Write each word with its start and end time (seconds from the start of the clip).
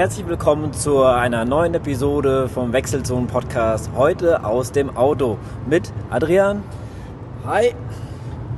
Herzlich 0.00 0.26
willkommen 0.26 0.72
zu 0.72 1.02
einer 1.02 1.44
neuen 1.44 1.74
Episode 1.74 2.48
vom 2.48 2.72
Wechselzonen 2.72 3.26
Podcast. 3.26 3.90
Heute 3.94 4.46
aus 4.46 4.72
dem 4.72 4.96
Auto 4.96 5.36
mit 5.68 5.92
Adrian. 6.08 6.62
Hi. 7.44 7.74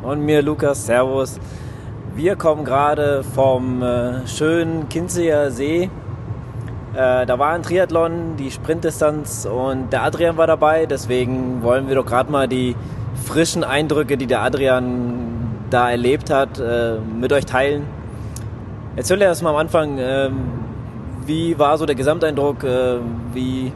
Und 0.04 0.20
mir 0.20 0.40
Lukas. 0.40 0.86
Servus. 0.86 1.40
Wir 2.14 2.36
kommen 2.36 2.64
gerade 2.64 3.24
vom 3.24 3.82
äh, 3.82 4.24
schönen 4.28 4.88
Kinzeer 4.88 5.50
See. 5.50 5.90
Äh, 6.94 7.26
da 7.26 7.38
war 7.40 7.54
ein 7.54 7.64
Triathlon, 7.64 8.36
die 8.36 8.52
Sprintdistanz 8.52 9.44
und 9.44 9.92
der 9.92 10.04
Adrian 10.04 10.36
war 10.36 10.46
dabei. 10.46 10.86
Deswegen 10.86 11.64
wollen 11.64 11.88
wir 11.88 11.96
doch 11.96 12.06
gerade 12.06 12.30
mal 12.30 12.46
die 12.46 12.76
frischen 13.24 13.64
Eindrücke, 13.64 14.16
die 14.16 14.28
der 14.28 14.42
Adrian 14.42 15.56
da 15.70 15.90
erlebt 15.90 16.30
hat, 16.30 16.60
äh, 16.60 16.98
mit 17.00 17.32
euch 17.32 17.46
teilen. 17.46 17.88
Erzähl 18.94 19.20
erst 19.22 19.42
mal 19.42 19.50
am 19.50 19.56
Anfang, 19.56 19.98
ähm, 19.98 20.61
wie 21.26 21.58
war 21.58 21.78
so 21.78 21.86
der 21.86 21.94
Gesamteindruck? 21.94 22.64
Äh, 22.64 22.98
wie 23.32 23.72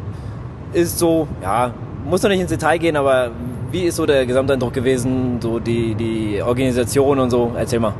ist 0.73 0.99
so, 0.99 1.27
ja, 1.43 1.73
muss 2.05 2.23
noch 2.23 2.31
nicht 2.31 2.41
ins 2.41 2.51
Detail 2.51 2.79
gehen, 2.79 2.97
aber 2.97 3.31
wie 3.71 3.85
ist 3.85 3.97
so 3.97 4.07
der 4.07 4.27
Gesamteindruck 4.27 4.73
gewesen, 4.73 5.39
so 5.41 5.59
die, 5.59 5.95
die 5.95 6.43
Organisation 6.43 7.19
und 7.19 7.31
so? 7.31 7.53
Erzähl 7.57 7.81
mal. 7.81 7.95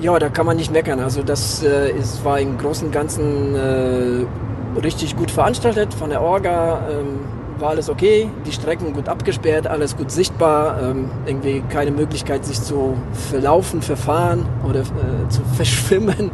Ja, 0.00 0.18
da 0.18 0.28
kann 0.28 0.46
man 0.46 0.56
nicht 0.56 0.72
meckern. 0.72 1.00
Also 1.00 1.22
das 1.22 1.62
äh, 1.62 1.90
ist, 1.92 2.24
war 2.24 2.40
im 2.40 2.58
Großen 2.58 2.88
und 2.88 2.92
Ganzen 2.92 3.54
äh, 3.54 4.80
richtig 4.80 5.16
gut 5.16 5.30
veranstaltet 5.30 5.94
von 5.94 6.10
der 6.10 6.22
Orga. 6.22 6.80
Ähm, 6.90 7.20
war 7.58 7.70
alles 7.70 7.88
okay, 7.88 8.28
die 8.44 8.52
Strecken 8.52 8.92
gut 8.92 9.08
abgesperrt, 9.08 9.66
alles 9.66 9.96
gut 9.96 10.10
sichtbar, 10.10 10.82
ähm, 10.82 11.10
irgendwie 11.26 11.62
keine 11.70 11.92
Möglichkeit 11.92 12.44
sich 12.44 12.60
zu 12.60 12.96
verlaufen, 13.30 13.82
verfahren 13.82 14.46
oder 14.68 14.80
äh, 14.80 15.28
zu 15.28 15.42
verschwimmen. 15.56 16.32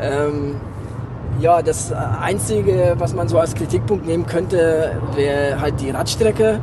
Ähm, 0.00 0.56
ja, 1.40 1.62
das 1.62 1.92
Einzige, 1.92 2.94
was 2.98 3.14
man 3.14 3.28
so 3.28 3.38
als 3.38 3.54
Kritikpunkt 3.54 4.06
nehmen 4.06 4.26
könnte, 4.26 4.92
wäre 5.14 5.60
halt 5.60 5.80
die 5.80 5.90
Radstrecke. 5.90 6.60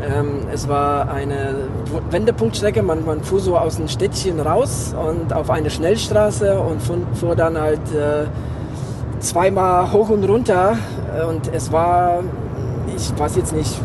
Ähm, 0.00 0.42
es 0.52 0.68
war 0.68 1.10
eine 1.10 1.54
Wendepunktstrecke, 2.10 2.82
man, 2.82 3.04
man 3.04 3.20
fuhr 3.22 3.40
so 3.40 3.58
aus 3.58 3.76
dem 3.76 3.88
Städtchen 3.88 4.38
raus 4.38 4.94
und 4.94 5.32
auf 5.32 5.50
eine 5.50 5.70
Schnellstraße 5.70 6.60
und 6.60 6.80
fuhr 7.14 7.34
dann 7.34 7.58
halt 7.60 7.80
äh, 7.92 8.26
zweimal 9.18 9.92
hoch 9.92 10.10
und 10.10 10.24
runter 10.24 10.76
und 11.28 11.52
es 11.52 11.72
war, 11.72 12.22
ich 12.94 13.18
weiß 13.18 13.34
jetzt 13.36 13.52
nicht, 13.52 13.80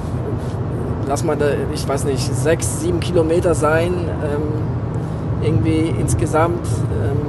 lass 1.08 1.23
mal, 1.23 1.36
da, 1.36 1.48
ich 1.73 1.88
weiß 1.88 2.05
nicht, 2.05 2.23
sechs, 2.36 2.81
sieben 2.81 3.00
Kilometer 3.00 3.55
sein, 3.55 3.94
ähm, 4.23 5.44
irgendwie 5.44 5.94
insgesamt. 6.00 6.67
Ähm, 6.67 7.23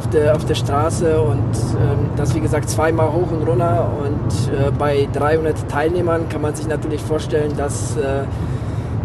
auf 0.00 0.08
der, 0.08 0.34
auf 0.34 0.46
der 0.46 0.54
Straße 0.54 1.20
und 1.20 1.54
ähm, 1.78 2.08
das 2.16 2.34
wie 2.34 2.40
gesagt 2.40 2.70
zweimal 2.70 3.12
hoch 3.12 3.30
und 3.30 3.46
runter 3.46 3.90
und 4.02 4.32
äh, 4.50 4.70
bei 4.70 5.06
300 5.12 5.68
Teilnehmern 5.68 6.26
kann 6.30 6.40
man 6.40 6.54
sich 6.54 6.66
natürlich 6.66 7.02
vorstellen, 7.02 7.52
dass, 7.58 7.98
äh, 7.98 8.24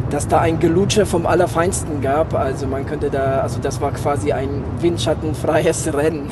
dass 0.10 0.30
da 0.30 0.40
ein 0.40 0.58
Gelutsche 0.58 1.06
vom 1.06 1.26
Allerfeinsten 1.26 2.00
gab. 2.00 2.34
Also 2.34 2.66
man 2.66 2.86
könnte 2.86 3.10
da, 3.10 3.42
also 3.42 3.60
das 3.62 3.82
war 3.82 3.92
quasi 3.92 4.32
ein 4.32 4.64
windschattenfreies 4.80 5.94
Rennen. 5.94 6.32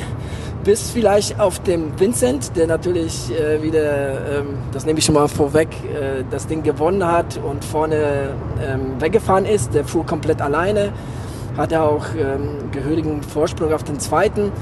Bis 0.64 0.92
vielleicht 0.92 1.38
auf 1.38 1.58
dem 1.58 2.00
Vincent, 2.00 2.56
der 2.56 2.66
natürlich 2.66 3.30
äh, 3.38 3.62
wieder, 3.62 4.38
ähm, 4.38 4.46
das 4.72 4.86
nehme 4.86 4.98
ich 4.98 5.04
schon 5.04 5.14
mal 5.14 5.28
vorweg, 5.28 5.68
äh, 5.92 6.24
das 6.30 6.46
Ding 6.46 6.62
gewonnen 6.62 7.06
hat 7.06 7.38
und 7.38 7.62
vorne 7.66 8.30
ähm, 8.66 8.98
weggefahren 8.98 9.44
ist. 9.44 9.74
Der 9.74 9.84
fuhr 9.84 10.06
komplett 10.06 10.40
alleine 10.40 10.90
hatte 11.56 11.82
auch 11.82 12.06
ähm, 12.18 12.70
gehörigen 12.72 13.22
Vorsprung 13.22 13.72
auf 13.72 13.84
den 13.84 14.00
zweiten. 14.00 14.52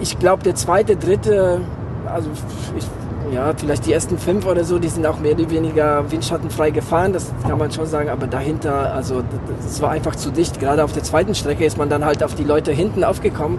Ich 0.00 0.18
glaube, 0.18 0.42
der 0.42 0.54
zweite, 0.54 0.96
dritte, 0.96 1.60
also 2.06 2.28
ich, 2.76 2.86
ja, 3.32 3.52
vielleicht 3.56 3.86
die 3.86 3.92
ersten 3.92 4.18
fünf 4.18 4.46
oder 4.46 4.64
so, 4.64 4.78
die 4.78 4.88
sind 4.88 5.06
auch 5.06 5.18
mehr 5.18 5.32
oder 5.32 5.50
weniger 5.50 6.10
windschattenfrei 6.10 6.70
gefahren, 6.70 7.12
das 7.12 7.32
kann 7.46 7.58
man 7.58 7.72
schon 7.72 7.86
sagen, 7.86 8.08
aber 8.08 8.26
dahinter, 8.26 8.94
also 8.94 9.22
das 9.64 9.80
war 9.82 9.90
einfach 9.90 10.14
zu 10.14 10.30
dicht. 10.30 10.60
Gerade 10.60 10.84
auf 10.84 10.92
der 10.92 11.02
zweiten 11.02 11.34
Strecke 11.34 11.64
ist 11.64 11.78
man 11.78 11.88
dann 11.88 12.04
halt 12.04 12.22
auf 12.22 12.34
die 12.34 12.44
Leute 12.44 12.72
hinten 12.72 13.02
aufgekommen 13.02 13.58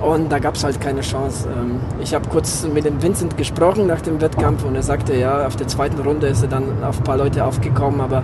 und 0.00 0.30
da 0.30 0.38
gab 0.38 0.54
es 0.54 0.64
halt 0.64 0.80
keine 0.80 1.00
Chance. 1.00 1.48
Ähm, 1.48 1.80
ich 2.00 2.14
habe 2.14 2.28
kurz 2.28 2.66
mit 2.66 2.84
dem 2.84 3.02
Vincent 3.02 3.36
gesprochen 3.36 3.86
nach 3.86 4.00
dem 4.00 4.20
Wettkampf 4.20 4.64
und 4.64 4.74
er 4.74 4.82
sagte, 4.82 5.16
ja, 5.16 5.46
auf 5.46 5.56
der 5.56 5.68
zweiten 5.68 6.00
Runde 6.00 6.26
ist 6.26 6.42
er 6.42 6.48
dann 6.48 6.64
auf 6.84 6.98
ein 6.98 7.04
paar 7.04 7.16
Leute 7.16 7.44
aufgekommen, 7.44 8.00
aber 8.00 8.22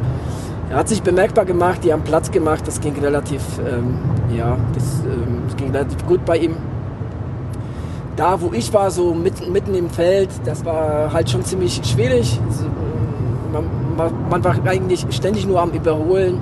er 0.75 0.81
hat 0.81 0.89
sich 0.89 1.05
bemerkbar 1.05 1.45
gemacht, 1.45 1.85
die 1.85 1.93
haben 1.93 2.03
Platz 2.03 2.33
gemacht, 2.33 2.67
das 2.67 2.81
ging 2.81 2.99
relativ, 3.01 3.41
ähm, 3.61 3.97
ja, 4.37 4.57
das, 4.75 5.05
ähm, 5.05 5.43
das, 5.47 5.57
ging 5.57 5.71
relativ 5.71 6.05
gut 6.05 6.25
bei 6.25 6.37
ihm. 6.37 6.57
Da, 8.17 8.41
wo 8.41 8.53
ich 8.53 8.73
war, 8.73 8.91
so 8.91 9.15
mitten, 9.15 9.53
mitten 9.53 9.73
im 9.77 9.89
Feld, 9.89 10.31
das 10.45 10.65
war 10.65 11.13
halt 11.13 11.31
schon 11.31 11.45
ziemlich 11.45 11.81
schwierig. 11.85 12.41
Also, 12.49 12.65
man, 13.97 14.11
man, 14.29 14.43
war 14.43 14.57
eigentlich 14.67 15.07
ständig 15.11 15.47
nur 15.47 15.63
am 15.63 15.71
Überholen. 15.71 16.41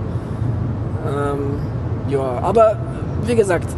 Ähm, 1.06 1.60
ja, 2.09 2.38
aber 2.41 2.78
wie 3.26 3.34
gesagt, 3.34 3.69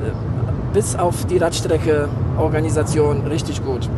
bis 0.73 0.95
auf 0.95 1.27
die 1.27 1.39
Radstrecke 1.39 2.09
Organisation 2.39 3.27
richtig 3.27 3.65
gut. 3.65 3.89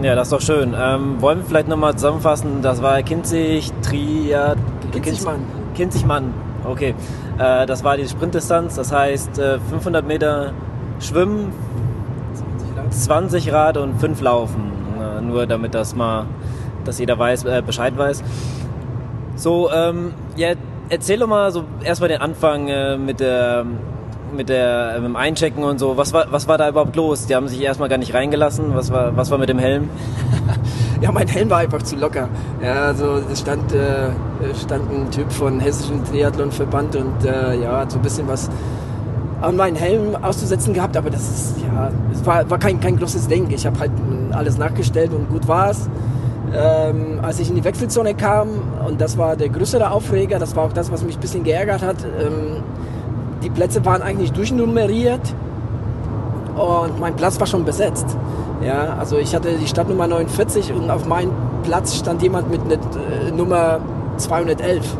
Ja, 0.00 0.14
das 0.14 0.28
ist 0.28 0.32
doch 0.32 0.40
schön. 0.40 0.74
Ähm, 0.74 1.20
wollen 1.20 1.40
wir 1.40 1.44
vielleicht 1.44 1.68
nochmal 1.68 1.96
zusammenfassen? 1.96 2.62
Das 2.62 2.80
war 2.80 3.02
Kinzig, 3.02 3.72
Triad, 3.82 4.56
Kinzigmann. 4.92 5.40
Kinzigmann, 5.74 6.34
okay. 6.64 6.94
Äh, 7.38 7.66
das 7.66 7.84
war 7.84 7.96
die 7.96 8.08
Sprintdistanz, 8.08 8.74
das 8.74 8.92
heißt 8.92 9.38
äh, 9.38 9.58
500 9.58 10.06
Meter 10.06 10.52
Schwimmen, 11.00 11.52
20 12.90 13.52
Rad 13.52 13.76
und 13.76 13.98
5 14.00 14.20
Laufen. 14.20 14.72
Äh, 15.00 15.20
nur 15.20 15.46
damit 15.46 15.74
das 15.74 15.94
mal, 15.94 16.26
dass 16.84 16.98
jeder 16.98 17.18
weiß, 17.18 17.44
äh, 17.44 17.62
Bescheid 17.64 17.96
weiß. 17.96 18.22
So, 19.36 19.70
ähm, 19.70 20.14
ja, 20.36 20.54
erzähl 20.88 21.18
doch 21.18 21.28
mal 21.28 21.52
so 21.52 21.64
erstmal 21.84 22.08
den 22.08 22.20
Anfang 22.20 22.68
äh, 22.68 22.96
mit 22.96 23.20
der 23.20 23.64
mit 24.34 24.48
der 24.48 24.94
mit 24.96 25.04
dem 25.04 25.16
Einchecken 25.16 25.64
und 25.64 25.78
so. 25.78 25.96
Was 25.96 26.12
war, 26.12 26.26
was 26.30 26.48
war 26.48 26.58
da 26.58 26.68
überhaupt 26.68 26.96
los? 26.96 27.26
Die 27.26 27.34
haben 27.34 27.48
sich 27.48 27.62
erstmal 27.62 27.88
gar 27.88 27.98
nicht 27.98 28.14
reingelassen. 28.14 28.74
Was 28.74 28.92
war, 28.92 29.16
was 29.16 29.30
war 29.30 29.38
mit 29.38 29.48
dem 29.48 29.58
Helm? 29.58 29.88
Ja, 31.00 31.12
mein 31.12 31.28
Helm 31.28 31.50
war 31.50 31.58
einfach 31.58 31.82
zu 31.82 31.96
locker. 31.96 32.28
Ja, 32.62 32.86
also 32.86 33.20
es 33.30 33.40
stand, 33.40 33.72
äh, 33.72 34.10
stand 34.60 34.90
ein 34.90 35.10
Typ 35.10 35.30
von 35.32 35.60
Hessischen 35.60 36.04
Triathlonverband 36.04 36.96
und 36.96 37.24
äh, 37.24 37.60
ja, 37.62 37.80
hat 37.80 37.92
so 37.92 37.98
ein 37.98 38.02
bisschen 38.02 38.26
was 38.28 38.50
an 39.40 39.56
meinen 39.56 39.76
Helm 39.76 40.16
auszusetzen 40.16 40.74
gehabt, 40.74 40.96
aber 40.96 41.10
das 41.10 41.20
ist, 41.20 41.54
ja, 41.58 41.90
es 42.12 42.26
war, 42.26 42.48
war 42.50 42.58
kein, 42.58 42.80
kein 42.80 42.96
großes 42.96 43.28
Ding. 43.28 43.48
Ich 43.50 43.66
habe 43.66 43.78
halt 43.78 43.92
alles 44.32 44.58
nachgestellt 44.58 45.12
und 45.12 45.28
gut 45.28 45.46
war's. 45.46 45.88
Ähm, 46.52 47.20
als 47.22 47.38
ich 47.38 47.50
in 47.50 47.56
die 47.56 47.64
Wechselzone 47.64 48.14
kam, 48.14 48.48
und 48.86 49.00
das 49.00 49.18
war 49.18 49.36
der 49.36 49.50
größere 49.50 49.90
Aufreger, 49.90 50.38
das 50.38 50.56
war 50.56 50.64
auch 50.64 50.72
das, 50.72 50.90
was 50.90 51.04
mich 51.04 51.16
ein 51.16 51.20
bisschen 51.20 51.44
geärgert 51.44 51.82
hat, 51.82 51.96
ähm, 52.04 52.62
die 53.42 53.50
Plätze 53.50 53.84
waren 53.84 54.02
eigentlich 54.02 54.32
durchnummeriert 54.32 55.34
und 56.56 56.98
mein 56.98 57.14
Platz 57.14 57.38
war 57.38 57.46
schon 57.46 57.64
besetzt. 57.64 58.16
Ja, 58.62 58.96
also 58.98 59.18
ich 59.18 59.34
hatte 59.34 59.52
die 59.52 59.66
Stadtnummer 59.66 60.06
49 60.06 60.72
und 60.72 60.90
auf 60.90 61.06
meinem 61.06 61.32
Platz 61.62 61.94
stand 61.94 62.22
jemand 62.22 62.50
mit 62.50 62.60
äh, 62.60 63.30
Nummer 63.30 63.80
211. 64.16 64.96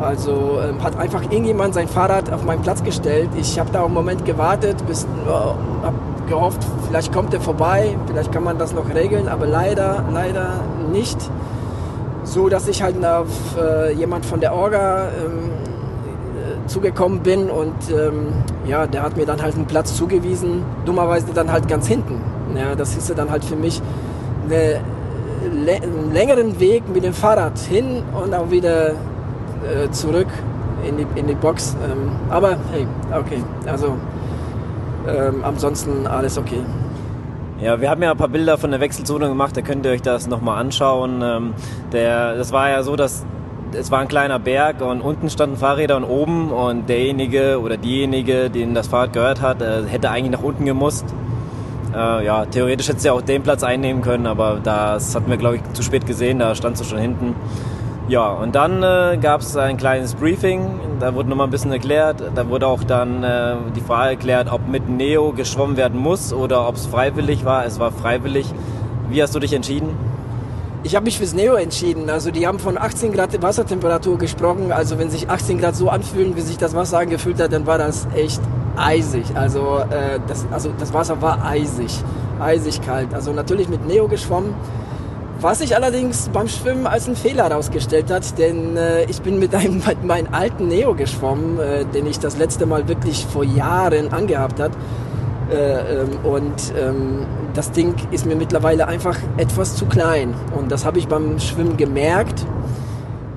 Also 0.00 0.58
ähm, 0.62 0.82
hat 0.82 0.98
einfach 0.98 1.22
irgendjemand 1.22 1.74
sein 1.74 1.88
Fahrrad 1.88 2.30
auf 2.32 2.44
meinen 2.44 2.62
Platz 2.62 2.82
gestellt. 2.82 3.30
Ich 3.38 3.58
habe 3.58 3.70
da 3.72 3.84
einen 3.84 3.94
Moment 3.94 4.24
gewartet, 4.24 4.76
bis 4.86 5.06
oh, 5.26 5.54
habe 5.82 5.96
gehofft, 6.28 6.60
vielleicht 6.86 7.12
kommt 7.12 7.34
er 7.34 7.40
vorbei, 7.40 7.96
vielleicht 8.06 8.32
kann 8.32 8.44
man 8.44 8.58
das 8.58 8.72
noch 8.72 8.94
regeln, 8.94 9.28
aber 9.28 9.46
leider, 9.46 10.04
leider 10.12 10.60
nicht. 10.92 11.18
So 12.24 12.48
dass 12.48 12.68
ich 12.68 12.82
halt 12.82 13.04
auf 13.04 13.26
äh, 13.58 13.92
jemand 13.92 14.24
von 14.24 14.40
der 14.40 14.54
Orga 14.54 15.08
ähm, 15.08 15.50
äh, 16.36 16.66
zugekommen 16.68 17.20
bin 17.20 17.50
und 17.50 17.74
ähm, 17.90 18.28
ja, 18.66 18.86
der 18.86 19.02
hat 19.02 19.16
mir 19.16 19.26
dann 19.26 19.42
halt 19.42 19.54
einen 19.54 19.66
Platz 19.66 19.96
zugewiesen, 19.96 20.62
dummerweise 20.84 21.26
dann 21.34 21.50
halt 21.50 21.68
ganz 21.68 21.86
hinten. 21.86 22.20
Ja, 22.56 22.74
das 22.74 23.08
ja 23.08 23.14
dann 23.14 23.30
halt 23.30 23.44
für 23.44 23.56
mich 23.56 23.80
eine, 24.44 24.80
einen 25.42 26.12
längeren 26.12 26.60
Weg 26.60 26.88
mit 26.92 27.04
dem 27.04 27.12
Fahrrad 27.12 27.58
hin 27.58 28.02
und 28.14 28.34
auch 28.34 28.50
wieder 28.50 28.90
äh, 28.90 29.90
zurück 29.90 30.28
in 30.86 30.96
die, 30.98 31.06
in 31.18 31.26
die 31.26 31.34
Box. 31.34 31.76
Ähm, 31.84 32.10
aber 32.30 32.56
hey, 32.72 32.86
okay, 33.12 33.42
also 33.66 33.96
ähm, 35.08 35.44
ansonsten 35.44 36.06
alles 36.06 36.38
okay. 36.38 36.60
Ja, 37.60 37.80
wir 37.80 37.90
haben 37.90 38.02
ja 38.02 38.10
ein 38.10 38.16
paar 38.16 38.28
Bilder 38.28 38.58
von 38.58 38.72
der 38.72 38.80
Wechselzone 38.80 39.28
gemacht, 39.28 39.56
da 39.56 39.60
könnt 39.60 39.86
ihr 39.86 39.92
euch 39.92 40.02
das 40.02 40.26
nochmal 40.26 40.60
anschauen. 40.60 41.22
Ähm, 41.22 41.54
der, 41.92 42.36
das 42.36 42.52
war 42.52 42.70
ja 42.70 42.82
so, 42.82 42.96
dass 42.96 43.24
es 43.74 43.90
war 43.90 44.00
ein 44.00 44.08
kleiner 44.08 44.38
Berg 44.38 44.82
und 44.82 45.00
unten 45.00 45.30
standen 45.30 45.56
Fahrräder 45.56 45.96
und 45.96 46.04
oben 46.04 46.50
und 46.50 46.88
derjenige 46.88 47.60
oder 47.60 47.76
diejenige, 47.76 48.50
denen 48.50 48.74
das 48.74 48.88
Fahrrad 48.88 49.12
gehört 49.12 49.40
hat, 49.40 49.62
äh, 49.62 49.84
hätte 49.86 50.10
eigentlich 50.10 50.32
nach 50.32 50.42
unten 50.42 50.64
gemusst. 50.64 51.06
Äh, 51.94 52.24
ja, 52.24 52.46
theoretisch 52.46 52.88
hätte 52.88 53.00
sie 53.00 53.10
auch 53.10 53.22
den 53.22 53.42
Platz 53.42 53.62
einnehmen 53.62 54.02
können, 54.02 54.26
aber 54.26 54.60
das 54.62 55.14
hatten 55.14 55.30
wir, 55.30 55.36
glaube 55.36 55.56
ich, 55.56 55.62
zu 55.74 55.82
spät 55.82 56.06
gesehen, 56.06 56.38
da 56.38 56.54
stand 56.54 56.78
sie 56.78 56.84
schon 56.84 56.98
hinten. 56.98 57.34
Ja, 58.08 58.32
und 58.32 58.54
dann 58.54 58.82
äh, 58.82 59.18
gab 59.20 59.42
es 59.42 59.56
ein 59.56 59.76
kleines 59.76 60.14
Briefing, 60.14 60.80
da 60.98 61.14
wurde 61.14 61.28
nochmal 61.28 61.46
ein 61.46 61.50
bisschen 61.50 61.72
erklärt, 61.72 62.22
da 62.34 62.48
wurde 62.48 62.66
auch 62.66 62.82
dann 62.82 63.22
äh, 63.22 63.54
die 63.76 63.80
Frage 63.80 64.10
erklärt, 64.10 64.50
ob 64.50 64.66
mit 64.68 64.88
Neo 64.88 65.32
geschwommen 65.32 65.76
werden 65.76 66.00
muss 66.00 66.32
oder 66.32 66.68
ob 66.68 66.76
es 66.76 66.86
freiwillig 66.86 67.44
war. 67.44 67.64
Es 67.64 67.78
war 67.78 67.92
freiwillig. 67.92 68.46
Wie 69.08 69.22
hast 69.22 69.34
du 69.34 69.38
dich 69.38 69.52
entschieden? 69.52 69.90
Ich 70.84 70.96
habe 70.96 71.04
mich 71.04 71.18
fürs 71.18 71.32
Neo 71.32 71.54
entschieden. 71.54 72.10
Also 72.10 72.32
die 72.32 72.46
haben 72.46 72.58
von 72.58 72.76
18 72.76 73.12
Grad 73.12 73.40
Wassertemperatur 73.40 74.18
gesprochen. 74.18 74.72
Also 74.72 74.98
wenn 74.98 75.10
sich 75.10 75.30
18 75.30 75.58
Grad 75.58 75.76
so 75.76 75.88
anfühlen, 75.88 76.34
wie 76.34 76.40
sich 76.40 76.58
das 76.58 76.74
Wasser 76.74 76.98
angefühlt 76.98 77.40
hat, 77.40 77.52
dann 77.52 77.66
war 77.66 77.78
das 77.78 78.08
echt 78.16 78.40
eisig. 78.76 79.24
Also, 79.34 79.78
äh, 79.78 80.20
das, 80.26 80.46
also 80.50 80.70
das 80.78 80.92
Wasser 80.92 81.20
war 81.20 81.44
eisig, 81.44 82.02
eisig 82.40 82.80
kalt. 82.82 83.14
Also 83.14 83.32
natürlich 83.32 83.68
mit 83.68 83.86
Neo 83.86 84.08
geschwommen. 84.08 84.54
Was 85.40 85.58
sich 85.58 85.74
allerdings 85.74 86.28
beim 86.28 86.46
Schwimmen 86.46 86.86
als 86.86 87.08
ein 87.08 87.16
Fehler 87.16 87.48
herausgestellt 87.48 88.12
hat, 88.12 88.38
denn 88.38 88.76
äh, 88.76 89.04
ich 89.06 89.22
bin 89.22 89.40
mit 89.40 89.54
einem 89.54 89.82
mit 89.86 90.04
meinem 90.04 90.32
alten 90.32 90.68
Neo 90.68 90.94
geschwommen, 90.94 91.58
äh, 91.58 91.84
den 91.84 92.06
ich 92.06 92.20
das 92.20 92.38
letzte 92.38 92.64
Mal 92.64 92.86
wirklich 92.86 93.26
vor 93.26 93.42
Jahren 93.42 94.12
angehabt 94.12 94.60
hat. 94.60 94.70
Äh, 95.50 96.02
ähm, 96.02 96.10
und 96.22 96.72
ähm, 96.80 97.26
das 97.54 97.72
Ding 97.72 97.94
ist 98.10 98.24
mir 98.24 98.36
mittlerweile 98.36 98.86
einfach 98.86 99.18
etwas 99.36 99.74
zu 99.74 99.86
klein. 99.86 100.34
Und 100.56 100.70
das 100.70 100.84
habe 100.84 100.98
ich 100.98 101.08
beim 101.08 101.38
Schwimmen 101.38 101.76
gemerkt. 101.76 102.46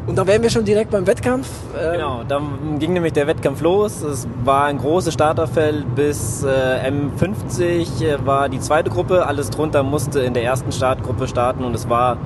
Und 0.08 0.18
da 0.18 0.28
wären 0.28 0.44
wir 0.44 0.52
schon 0.52 0.66
direkt 0.66 0.92
beim 0.92 1.08
Wettkampf. 1.08 1.50
Ähm, 1.78 1.94
genau, 1.94 2.24
dann 2.28 2.78
ging 2.78 2.94
nämlich 2.94 3.14
der 3.14 3.26
Wettkampf 3.26 3.62
los. 3.62 4.02
Es 4.04 4.28
war 4.44 4.66
ein 4.66 4.78
großes 4.78 5.14
Starterfeld 5.14 5.96
bis 5.96 6.44
äh, 6.44 6.90
M50 6.90 8.04
äh, 8.04 8.26
war 8.26 8.48
die 8.48 8.60
zweite 8.60 8.92
Gruppe. 8.92 9.26
Alles 9.26 9.50
drunter 9.50 9.82
musste 9.82 10.20
in 10.20 10.36
der 10.36 10.44
ersten 10.44 10.72
Startgruppe 10.72 11.28
starten 11.28 11.64
und 11.64 11.74
es 11.74 11.90
war 11.90 12.18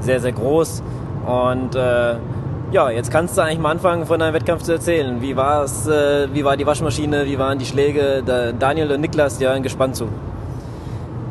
sehr, 0.00 0.20
sehr 0.20 0.32
groß. 0.32 0.82
Und 1.24 1.76
äh, 1.76 2.16
ja, 2.72 2.90
jetzt 2.90 3.12
kannst 3.12 3.36
du 3.38 3.42
eigentlich 3.42 3.60
mal 3.60 3.70
anfangen, 3.70 4.06
von 4.06 4.18
deinem 4.18 4.34
Wettkampf 4.34 4.62
zu 4.62 4.72
erzählen. 4.72 5.22
Wie 5.22 5.36
war 5.36 5.62
es, 5.62 5.86
äh, 5.86 6.26
wie 6.32 6.44
war 6.44 6.56
die 6.56 6.66
Waschmaschine, 6.66 7.26
wie 7.26 7.38
waren 7.38 7.58
die 7.58 7.66
Schläge? 7.66 8.22
Da 8.26 8.50
Daniel 8.50 8.90
und 8.90 9.00
Niklas, 9.00 9.40
waren 9.40 9.62
gespannt 9.62 9.94
zu. 9.94 10.08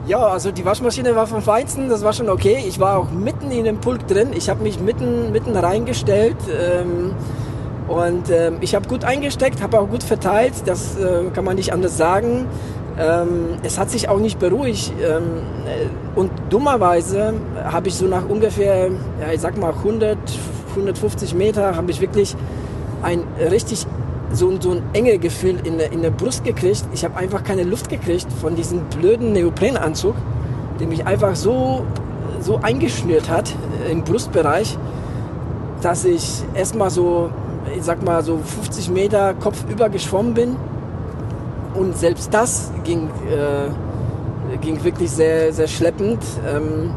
Ja, 0.08 0.18
also 0.20 0.52
die 0.52 0.66
Waschmaschine 0.66 1.16
war 1.16 1.28
vom 1.28 1.44
Feinsten, 1.44 1.88
das 1.88 2.04
war 2.04 2.12
schon 2.12 2.28
okay. 2.28 2.64
Ich 2.68 2.80
war 2.80 2.98
auch 2.98 3.12
mitten 3.12 3.52
in 3.52 3.66
dem 3.66 3.80
Pulk 3.80 4.08
drin. 4.08 4.30
Ich 4.36 4.50
habe 4.50 4.64
mich 4.64 4.80
mitten, 4.80 5.32
mitten 5.32 5.56
reingestellt. 5.56 6.38
Ähm, 6.50 7.14
und 7.88 8.30
ähm, 8.32 8.58
ich 8.62 8.74
habe 8.74 8.88
gut 8.88 9.04
eingesteckt, 9.04 9.62
habe 9.62 9.80
auch 9.80 9.88
gut 9.88 10.02
verteilt, 10.02 10.54
das 10.66 10.98
äh, 10.98 11.30
kann 11.34 11.46
man 11.46 11.56
nicht 11.56 11.72
anders 11.72 11.98
sagen. 11.98 12.48
Ähm, 13.00 13.58
es 13.64 13.78
hat 13.78 13.92
sich 13.92 14.10
auch 14.10 14.20
nicht 14.20 14.40
beruhigt. 14.40 14.92
Ähm, 15.02 15.24
äh, 15.68 16.20
und 16.20 16.32
dummerweise 16.50 17.34
habe 17.64 17.90
ich 17.90 17.96
so 17.96 18.06
nach 18.06 18.28
ungefähr, 18.28 18.90
ja, 19.22 19.32
ich 19.34 19.42
sag 19.42 19.58
mal 19.58 19.74
100, 19.74 20.18
150 20.72 21.36
Meter, 21.36 21.76
habe 21.76 21.92
ich 21.92 22.02
wirklich 22.02 22.36
ein 23.04 23.24
richtig 23.40 23.86
so, 24.34 24.60
so 24.60 24.72
ein 24.72 24.84
enge 24.94 25.18
Gefühl 25.18 25.60
in 25.64 25.78
der, 25.78 25.92
in 25.92 26.02
der 26.02 26.12
Brust 26.12 26.44
gekriegt. 26.44 26.86
Ich 26.94 27.04
habe 27.04 27.18
einfach 27.18 27.44
keine 27.44 27.64
Luft 27.64 27.90
gekriegt 27.90 28.28
von 28.42 28.56
diesem 28.56 28.82
blöden 28.86 29.34
Neoprenanzug, 29.34 30.16
der 30.80 30.88
mich 30.88 31.06
einfach 31.06 31.36
so, 31.36 31.86
so 32.40 32.58
eingeschnürt 32.58 33.30
hat 33.30 33.54
im 33.90 34.04
Brustbereich, 34.04 34.78
dass 35.82 36.06
ich 36.06 36.44
erstmal 36.54 36.90
so, 36.90 37.30
ich 37.76 37.84
sag 37.84 38.04
mal, 38.04 38.24
so 38.24 38.38
50 38.38 38.90
Meter 38.90 39.34
kopfüber 39.34 39.90
geschwommen 39.90 40.34
bin. 40.34 40.56
Und 41.74 41.98
selbst 41.98 42.34
das 42.34 42.72
ging, 42.84 43.10
äh, 43.30 44.58
ging 44.58 44.84
wirklich 44.84 45.12
sehr, 45.12 45.54
sehr 45.54 45.68
schleppend. 45.68 46.20
Ähm, 46.46 46.92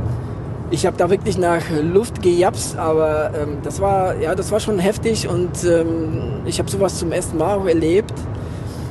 ich 0.75 0.87
habe 0.87 0.97
da 0.97 1.09
wirklich 1.09 1.39
nach 1.39 1.63
Luft 1.71 2.21
gejapst, 2.21 2.77
aber 2.77 3.31
ähm, 3.41 3.59
das 3.63 3.81
war 3.81 4.17
ja 4.17 4.35
das 4.35 4.51
war 4.51 4.59
schon 4.59 4.81
heftig 4.81 5.29
und 5.29 5.63
ähm, 5.65 6.43
ich 6.47 6.59
habe 6.59 6.69
sowas 6.69 6.99
zum 6.99 7.13
ersten 7.13 7.39
Mal 7.39 7.59
auch 7.59 7.67
erlebt. 7.67 8.13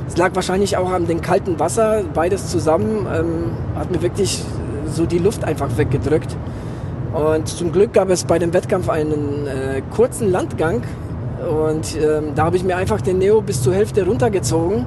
Es 0.08 0.16
lag 0.16 0.34
wahrscheinlich 0.34 0.78
auch 0.78 0.90
an 0.90 1.06
dem 1.06 1.20
kalten 1.20 1.58
Wasser, 1.58 2.02
beides 2.14 2.48
zusammen 2.48 3.06
ähm, 3.14 3.78
hat 3.78 3.90
mir 3.90 4.00
wirklich 4.00 4.42
so 4.90 5.04
die 5.04 5.18
Luft 5.18 5.44
einfach 5.44 5.76
weggedrückt. 5.76 6.34
Und 7.12 7.48
zum 7.48 7.70
Glück 7.70 7.92
gab 7.92 8.08
es 8.08 8.24
bei 8.24 8.38
dem 8.38 8.54
Wettkampf 8.54 8.88
einen 8.88 9.46
äh, 9.46 9.82
kurzen 9.94 10.32
Landgang 10.32 10.82
und 11.46 11.96
ähm, 11.96 12.34
da 12.34 12.44
habe 12.44 12.56
ich 12.56 12.64
mir 12.64 12.76
einfach 12.76 13.02
den 13.02 13.18
Neo 13.18 13.42
bis 13.42 13.62
zur 13.62 13.74
Hälfte 13.74 14.06
runtergezogen 14.06 14.86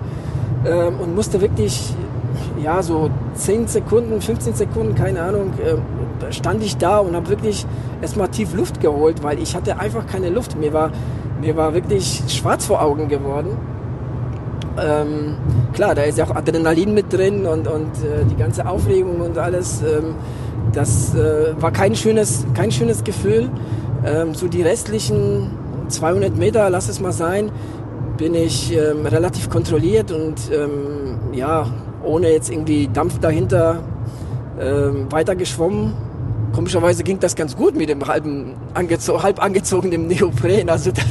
ähm, 0.66 1.00
und 1.00 1.16
musste 1.16 1.42
wirklich 1.42 1.94
ja 2.64 2.82
so 2.82 3.12
10 3.36 3.68
Sekunden, 3.68 4.20
15 4.20 4.56
Sekunden, 4.56 4.96
keine 4.96 5.22
Ahnung, 5.22 5.54
äh, 5.64 5.76
stand 6.32 6.64
ich 6.64 6.78
da 6.78 7.00
und 7.00 7.16
habe 7.16 7.30
wirklich 7.30 7.66
erstmal 8.02 8.30
tief 8.30 8.54
Luft 8.54 8.82
geholt, 8.82 9.24
weil 9.24 9.40
ich 9.40 9.56
hatte 9.56 9.80
einfach 9.80 10.06
keine 10.08 10.30
Luft. 10.30 10.58
Mir 10.58 10.74
war, 10.74 10.92
mir 11.42 11.56
war 11.56 11.74
wirklich 11.74 12.24
schwarz 12.28 12.66
vor 12.66 12.82
Augen 12.82 13.08
geworden. 13.08 13.58
Ähm, 14.80 15.38
klar, 15.74 15.96
da 15.96 16.04
ist 16.04 16.18
ja 16.18 16.26
auch 16.26 16.36
Adrenalin 16.36 16.94
mit 16.94 17.12
drin 17.12 17.46
und, 17.46 17.68
und 17.68 17.92
äh, 18.04 18.26
die 18.30 18.36
ganze 18.36 18.68
Aufregung 18.68 19.22
und 19.22 19.38
alles. 19.38 19.82
Ähm, 19.82 20.16
das 20.74 21.16
äh, 21.16 21.60
war 21.60 21.72
kein 21.72 21.96
schönes, 21.96 22.46
kein 22.54 22.72
schönes 22.72 23.04
Gefühl. 23.04 23.50
Ähm, 24.06 24.36
so 24.36 24.48
die 24.48 24.62
restlichen 24.62 25.52
200 25.88 26.36
Meter, 26.38 26.70
lass 26.70 26.90
es 26.90 27.00
mal 27.00 27.12
sein, 27.12 27.52
bin 28.18 28.36
ich 28.36 28.76
ähm, 28.76 29.06
relativ 29.06 29.50
kontrolliert 29.50 30.12
und 30.12 30.52
ähm, 30.52 31.34
ja, 31.34 31.68
ohne 32.04 32.32
jetzt 32.32 32.50
irgendwie 32.52 32.88
Dampf 32.92 33.20
dahinter 33.20 33.84
ähm, 34.60 35.12
weiter 35.12 35.36
geschwommen 35.36 35.94
Komischerweise 36.58 37.04
ging 37.04 37.20
das 37.20 37.36
ganz 37.36 37.56
gut 37.56 37.76
mit 37.76 37.88
dem 37.88 38.08
halben 38.08 38.56
angezo 38.74 39.22
halb 39.22 39.40
angezogenen 39.40 40.08
Neopren. 40.08 40.72
Also 40.72 40.90
da, 40.92 41.04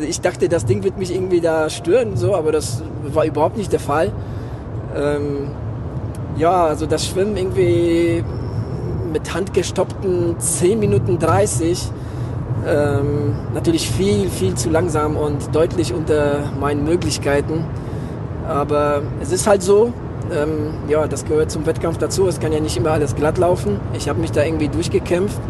ich 0.00 0.20
dachte, 0.20 0.48
das 0.48 0.66
Ding 0.66 0.84
wird 0.84 0.98
mich 0.98 1.12
irgendwie 1.12 1.40
da 1.40 1.68
stören, 1.68 2.16
so, 2.16 2.36
aber 2.36 2.52
das 2.52 2.80
war 3.12 3.24
überhaupt 3.24 3.56
nicht 3.56 3.72
der 3.72 3.80
Fall. 3.80 4.12
Ähm, 4.96 5.50
ja, 6.36 6.66
also 6.66 6.86
das 6.86 7.08
Schwimmen 7.08 7.36
irgendwie 7.36 8.22
mit 9.12 9.34
handgestoppten 9.34 10.38
10 10.38 10.78
Minuten 10.78 11.18
30. 11.18 11.90
Ähm, 12.64 13.34
natürlich 13.52 13.90
viel, 13.90 14.30
viel 14.30 14.54
zu 14.54 14.70
langsam 14.70 15.16
und 15.16 15.52
deutlich 15.52 15.92
unter 15.92 16.52
meinen 16.60 16.84
Möglichkeiten. 16.84 17.64
Aber 18.46 19.02
es 19.20 19.32
ist 19.32 19.48
halt 19.48 19.60
so, 19.60 19.92
ähm, 20.32 20.74
ja, 20.88 21.06
das 21.06 21.24
gehört 21.24 21.50
zum 21.50 21.66
Wettkampf 21.66 21.98
dazu. 21.98 22.26
Es 22.28 22.40
kann 22.40 22.52
ja 22.52 22.60
nicht 22.60 22.76
immer 22.76 22.92
alles 22.92 23.14
glatt 23.14 23.38
laufen. 23.38 23.80
Ich 23.94 24.08
habe 24.08 24.20
mich 24.20 24.32
da 24.32 24.44
irgendwie 24.44 24.68
durchgekämpft 24.68 25.40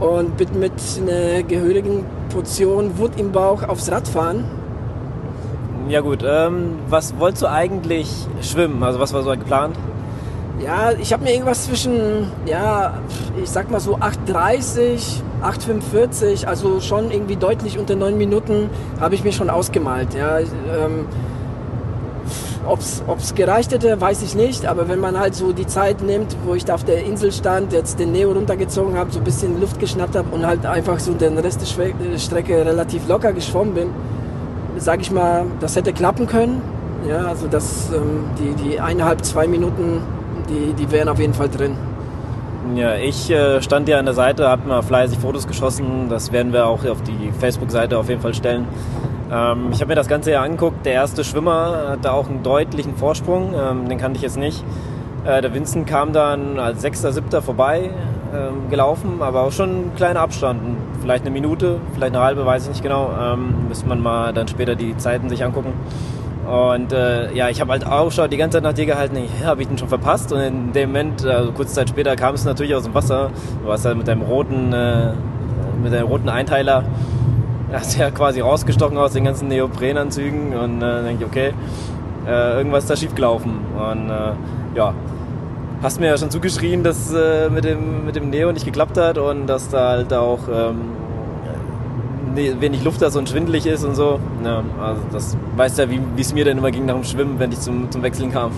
und 0.00 0.36
bin 0.36 0.58
mit 0.58 0.72
einer 1.00 1.42
gehörigen 1.42 2.04
Portion 2.30 2.98
Wut 2.98 3.12
im 3.18 3.32
Bauch 3.32 3.62
aufs 3.62 3.90
Rad 3.90 4.06
fahren. 4.08 4.44
Ja 5.88 6.00
gut, 6.00 6.24
ähm, 6.26 6.78
was 6.88 7.18
wolltest 7.18 7.42
du 7.42 7.50
eigentlich 7.50 8.10
schwimmen? 8.40 8.82
Also 8.82 8.98
was 9.00 9.12
war 9.12 9.22
so 9.22 9.30
geplant? 9.30 9.76
Ja, 10.60 10.92
ich 10.92 11.12
habe 11.12 11.24
mir 11.24 11.32
irgendwas 11.32 11.66
zwischen, 11.66 12.30
ja, 12.46 12.94
ich 13.42 13.50
sag 13.50 13.70
mal 13.70 13.80
so 13.80 13.96
8,30, 13.98 15.20
8,45, 15.42 16.46
also 16.46 16.80
schon 16.80 17.10
irgendwie 17.10 17.36
deutlich 17.36 17.78
unter 17.78 17.96
9 17.96 18.16
Minuten 18.16 18.70
habe 19.00 19.14
ich 19.14 19.24
mir 19.24 19.32
schon 19.32 19.50
ausgemalt. 19.50 20.14
Ja, 20.14 20.38
ähm, 20.38 21.06
ob 22.66 23.18
es 23.18 23.34
gereicht 23.34 23.72
hätte, 23.72 24.00
weiß 24.00 24.22
ich 24.22 24.34
nicht. 24.34 24.66
Aber 24.66 24.88
wenn 24.88 25.00
man 25.00 25.18
halt 25.18 25.34
so 25.34 25.52
die 25.52 25.66
Zeit 25.66 26.02
nimmt, 26.02 26.36
wo 26.44 26.54
ich 26.54 26.64
da 26.64 26.74
auf 26.74 26.84
der 26.84 27.04
Insel 27.04 27.32
stand, 27.32 27.72
jetzt 27.72 27.98
den 27.98 28.12
Neo 28.12 28.32
runtergezogen 28.32 28.96
habe, 28.96 29.12
so 29.12 29.18
ein 29.18 29.24
bisschen 29.24 29.60
Luft 29.60 29.78
geschnappt 29.78 30.16
habe 30.16 30.28
und 30.34 30.46
halt 30.46 30.66
einfach 30.66 30.98
so 30.98 31.12
den 31.12 31.38
Rest 31.38 31.60
der 31.60 32.18
Strecke 32.18 32.64
relativ 32.64 33.06
locker 33.08 33.32
geschwommen 33.32 33.74
bin, 33.74 33.90
sage 34.78 35.02
ich 35.02 35.10
mal, 35.10 35.46
das 35.60 35.76
hätte 35.76 35.92
klappen 35.92 36.26
können. 36.26 36.62
Ja, 37.08 37.26
also 37.26 37.46
das, 37.46 37.90
ähm, 37.94 38.24
die, 38.38 38.62
die 38.62 38.80
eineinhalb, 38.80 39.24
zwei 39.24 39.46
Minuten, 39.46 40.00
die, 40.48 40.72
die 40.72 40.90
wären 40.90 41.08
auf 41.08 41.20
jeden 41.20 41.34
Fall 41.34 41.48
drin. 41.48 41.76
Ja, 42.74 42.96
ich 42.96 43.30
äh, 43.30 43.60
stand 43.60 43.88
ja 43.88 43.98
an 43.98 44.06
der 44.06 44.14
Seite, 44.14 44.48
habe 44.48 44.66
mal 44.66 44.82
fleißig 44.82 45.18
Fotos 45.18 45.46
geschossen. 45.46 46.08
Das 46.08 46.32
werden 46.32 46.52
wir 46.54 46.66
auch 46.66 46.84
auf 46.86 47.02
die 47.02 47.30
Facebook-Seite 47.38 47.98
auf 47.98 48.08
jeden 48.08 48.22
Fall 48.22 48.32
stellen. 48.32 48.66
Ähm, 49.32 49.68
ich 49.72 49.80
habe 49.80 49.88
mir 49.88 49.94
das 49.94 50.08
Ganze 50.08 50.32
ja 50.32 50.42
angeguckt. 50.42 50.84
Der 50.84 50.92
erste 50.92 51.24
Schwimmer 51.24 51.88
hatte 51.90 52.12
auch 52.12 52.28
einen 52.28 52.42
deutlichen 52.42 52.96
Vorsprung. 52.96 53.54
Ähm, 53.54 53.88
den 53.88 53.98
kannte 53.98 54.16
ich 54.16 54.22
jetzt 54.22 54.36
nicht. 54.36 54.64
Äh, 55.24 55.40
der 55.40 55.54
Vincent 55.54 55.86
kam 55.86 56.12
dann 56.12 56.58
als 56.58 56.82
Sechster, 56.82 57.12
Siebter 57.12 57.40
vorbei 57.42 57.90
ähm, 58.34 58.68
gelaufen, 58.68 59.20
aber 59.20 59.42
auch 59.42 59.52
schon 59.52 59.70
ein 59.70 59.92
kleiner 59.96 60.20
Abstand. 60.20 60.60
Vielleicht 61.00 61.24
eine 61.24 61.30
Minute, 61.30 61.78
vielleicht 61.94 62.14
eine 62.14 62.24
halbe, 62.24 62.44
weiß 62.44 62.64
ich 62.64 62.68
nicht 62.70 62.82
genau. 62.82 63.10
Ähm, 63.18 63.68
müsste 63.68 63.86
man 63.86 64.00
mal 64.00 64.32
dann 64.32 64.48
später 64.48 64.74
die 64.74 64.96
Zeiten 64.96 65.28
sich 65.28 65.44
angucken. 65.44 65.72
Und 66.46 66.92
äh, 66.92 67.32
ja, 67.32 67.48
ich 67.48 67.62
habe 67.62 67.72
halt 67.72 67.86
Ausschau 67.86 68.26
die 68.26 68.36
ganze 68.36 68.58
Zeit 68.58 68.64
nach 68.64 68.74
dir 68.74 68.84
gehalten. 68.84 69.16
Ich 69.16 69.46
habe 69.46 69.62
ich 69.62 69.68
den 69.68 69.78
schon 69.78 69.88
verpasst. 69.88 70.30
Und 70.30 70.40
in 70.40 70.72
dem 70.72 70.90
Moment, 70.90 71.24
also 71.24 71.52
kurze 71.52 71.72
Zeit 71.72 71.88
später, 71.88 72.16
kam 72.16 72.34
es 72.34 72.44
natürlich 72.44 72.74
aus 72.74 72.82
dem 72.82 72.92
Wasser. 72.92 73.30
Du 73.62 73.68
warst 73.68 73.86
halt 73.86 73.96
mit 73.96 74.06
deinem 74.06 74.22
roten, 74.22 74.74
äh, 74.74 75.12
mit 75.82 75.94
deinem 75.94 76.08
roten 76.08 76.28
Einteiler 76.28 76.74
er 76.74 76.84
ist 77.78 77.98
ja 77.98 78.10
quasi 78.10 78.40
rausgestochen 78.40 78.96
aus 78.98 79.12
den 79.12 79.24
ganzen 79.24 79.48
Neoprenanzügen 79.48 80.56
und 80.56 80.82
äh, 80.82 81.02
denke 81.02 81.24
ich, 81.24 81.26
okay, 81.26 81.54
äh, 82.26 82.56
irgendwas 82.56 82.84
ist 82.84 82.90
da 82.90 82.96
schiefgelaufen. 82.96 83.52
Und 83.76 84.10
äh, 84.10 84.32
ja, 84.76 84.94
hast 85.82 86.00
mir 86.00 86.06
ja 86.06 86.18
schon 86.18 86.30
zugeschrien, 86.30 86.82
dass 86.82 87.12
äh, 87.12 87.50
mit, 87.50 87.64
dem, 87.64 88.06
mit 88.06 88.16
dem 88.16 88.30
Neo 88.30 88.52
nicht 88.52 88.64
geklappt 88.64 88.96
hat 88.96 89.18
und 89.18 89.46
dass 89.46 89.68
da 89.68 89.90
halt 89.90 90.12
auch 90.12 90.40
ähm, 90.48 90.80
wenig 92.34 92.82
Luft 92.84 93.02
da 93.02 93.10
so 93.10 93.18
und 93.18 93.28
schwindelig 93.28 93.66
ist 93.66 93.84
und 93.84 93.94
so. 93.94 94.18
Ja, 94.44 94.62
also 94.82 95.02
das 95.12 95.36
weißt 95.56 95.78
ja, 95.78 95.90
wie 95.90 96.00
es 96.18 96.32
mir 96.32 96.44
dann 96.44 96.58
immer 96.58 96.70
ging 96.70 96.86
nach 96.86 96.94
dem 96.94 97.04
Schwimmen, 97.04 97.38
wenn 97.38 97.52
ich 97.52 97.60
zum, 97.60 97.90
zum 97.90 98.02
Wechseln 98.02 98.32
kam. 98.32 98.52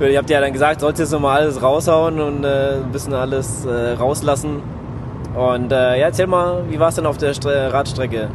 Ich 0.00 0.16
hab 0.16 0.26
dir 0.26 0.34
ja 0.34 0.40
dann 0.40 0.52
gesagt, 0.52 0.80
sollst 0.80 0.98
jetzt 0.98 1.12
nochmal 1.12 1.42
alles 1.42 1.62
raushauen 1.62 2.20
und 2.20 2.44
äh, 2.44 2.76
ein 2.76 2.92
bisschen 2.92 3.14
alles 3.14 3.64
äh, 3.64 3.92
rauslassen. 3.92 4.62
Und 5.34 5.72
äh, 5.72 5.98
ja, 5.98 6.06
erzähl 6.06 6.26
mal, 6.26 6.64
wie 6.68 6.78
war 6.78 6.88
es 6.88 6.96
denn 6.96 7.06
auf 7.06 7.18
der 7.18 7.34
Stre 7.34 7.72
Radstrecke? 7.72 8.28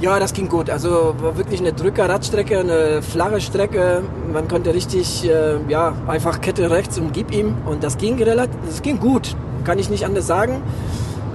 Ja, 0.00 0.20
das 0.20 0.32
ging 0.32 0.48
gut. 0.48 0.70
Also 0.70 1.16
war 1.20 1.36
wirklich 1.36 1.58
eine 1.58 1.72
Drücker-Radstrecke, 1.72 2.60
eine 2.60 3.02
flache 3.02 3.40
Strecke. 3.40 4.04
Man 4.32 4.46
konnte 4.46 4.72
richtig, 4.72 5.28
äh, 5.28 5.56
ja, 5.68 5.92
einfach 6.06 6.40
Kette 6.40 6.70
rechts 6.70 6.98
und 6.98 7.12
gib 7.12 7.32
ihm. 7.32 7.56
Und 7.66 7.82
das 7.82 7.98
ging 7.98 8.22
relativ, 8.22 8.54
das 8.64 8.80
ging 8.80 9.00
gut. 9.00 9.34
Kann 9.64 9.78
ich 9.80 9.90
nicht 9.90 10.06
anders 10.06 10.28
sagen. 10.28 10.62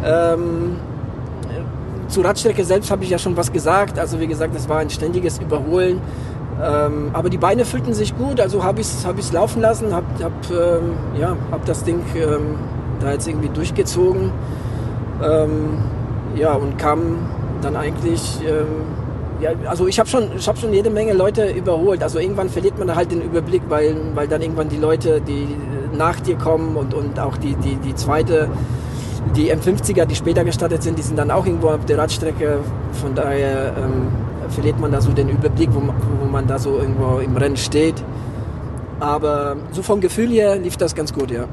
Ähm, 0.05 0.77
zur 2.08 2.24
Radstrecke 2.24 2.63
selbst 2.63 2.89
habe 2.89 3.03
ich 3.03 3.10
ja 3.10 3.17
schon 3.17 3.36
was 3.36 3.51
gesagt. 3.51 4.00
Also 4.00 4.22
wie 4.22 4.27
gesagt, 4.27 4.55
es 4.55 4.70
war 4.70 4.77
ein 4.77 4.89
ständiges 4.89 5.39
Überholen. 5.39 6.00
Ähm, 6.63 7.10
aber 7.12 7.29
die 7.29 7.38
Beine 7.38 7.65
fühlten 7.65 7.93
sich 7.93 8.15
gut, 8.15 8.39
also 8.39 8.63
habe 8.63 8.79
ich 8.79 8.88
es 8.88 9.05
hab 9.05 9.17
laufen 9.34 9.62
lassen, 9.62 9.93
habe 9.93 10.05
hab, 10.22 10.32
ähm, 10.51 10.93
ja, 11.20 11.36
hab 11.51 11.65
das 11.65 11.84
Ding 11.84 12.01
ähm, 12.15 12.55
da 13.01 13.12
jetzt 13.12 13.27
irgendwie 13.27 13.50
durchgezogen. 13.50 14.32
Ähm, 15.22 15.79
ja, 16.36 16.53
und 16.53 16.77
kam 16.77 17.17
dann 17.63 17.75
eigentlich, 17.75 18.39
ähm, 18.46 18.67
ja, 19.41 19.51
also 19.67 19.88
ich 19.88 20.00
habe 20.00 20.10
schon, 20.10 20.29
hab 20.46 20.58
schon 20.58 20.74
jede 20.74 20.89
Menge 20.89 21.13
Leute 21.13 21.50
überholt. 21.50 22.03
Also 22.03 22.20
irgendwann 22.20 22.50
verliert 22.50 22.77
man 22.77 22.93
halt 22.96 23.12
den 23.12 23.22
Überblick, 23.22 23.63
weil, 23.70 23.96
weil 24.13 24.27
dann 24.27 24.41
irgendwann 24.41 24.70
die 24.70 24.77
Leute, 24.77 25.22
die 25.22 25.48
nach 25.96 26.20
dir 26.20 26.38
kommen 26.38 26.75
und, 26.75 26.93
und 26.93 27.20
auch 27.20 27.38
die, 27.38 27.55
die, 27.55 27.75
die 27.75 27.96
zweite, 27.96 28.50
die 29.36 29.53
M50er, 29.53 30.05
die 30.05 30.15
später 30.15 30.43
gestartet 30.43 30.84
sind, 30.84 30.98
die 30.98 31.01
sind 31.01 31.17
dann 31.17 31.32
auch 31.32 31.46
irgendwo 31.46 31.70
auf 31.70 31.86
der 31.86 31.98
Radstrecke. 31.98 32.60
Von 32.93 33.15
daher 33.15 33.74
ähm, 33.77 34.08
verliert 34.50 34.79
man 34.79 34.91
da 34.91 35.01
so 35.01 35.12
den 35.12 35.29
Überblick, 35.29 35.70
wo, 35.74 35.82
wo 35.82 36.25
man 36.29 36.48
da 36.48 36.60
so 36.60 36.77
irgendwo 36.77 37.20
im 37.20 37.36
Rennen 37.36 37.58
steht. 37.58 37.96
Aber 39.00 39.58
so 39.72 39.82
vom 39.82 40.00
Gefühl 40.00 40.29
her 40.29 40.58
lief 40.58 40.77
das 40.77 40.96
ganz 40.96 41.13
gut, 41.13 41.32
ja. 41.32 41.46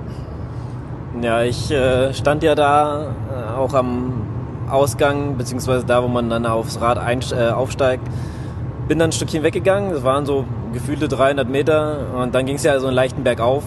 Ja, 1.21 1.43
ich 1.43 1.71
äh, 1.71 2.14
stand 2.14 2.43
ja 2.43 2.55
da 2.55 3.14
äh, 3.31 3.59
auch 3.59 3.75
am 3.75 4.23
Ausgang, 4.71 5.37
beziehungsweise 5.37 5.85
da, 5.85 6.03
wo 6.03 6.09
man 6.09 6.31
dann 6.31 6.47
aufs 6.47 6.81
Rad 6.81 6.99
äh, 7.33 7.50
aufsteigt. 7.50 8.03
Bin 8.89 8.99
dann 8.99 9.11
ein 9.11 9.12
Stückchen 9.12 9.43
weggegangen, 9.43 9.93
das 9.93 10.03
waren 10.03 10.27
so 10.27 10.45
gefühlte 10.73 11.09
300 11.09 11.49
Meter 11.49 11.99
und 12.17 12.35
dann 12.35 12.47
ging 12.47 12.57
es 12.57 12.62
ja 12.62 12.79
so 12.81 12.87
einen 12.87 12.97
leichten 12.97 13.23
Berg 13.23 13.41
auf 13.41 13.62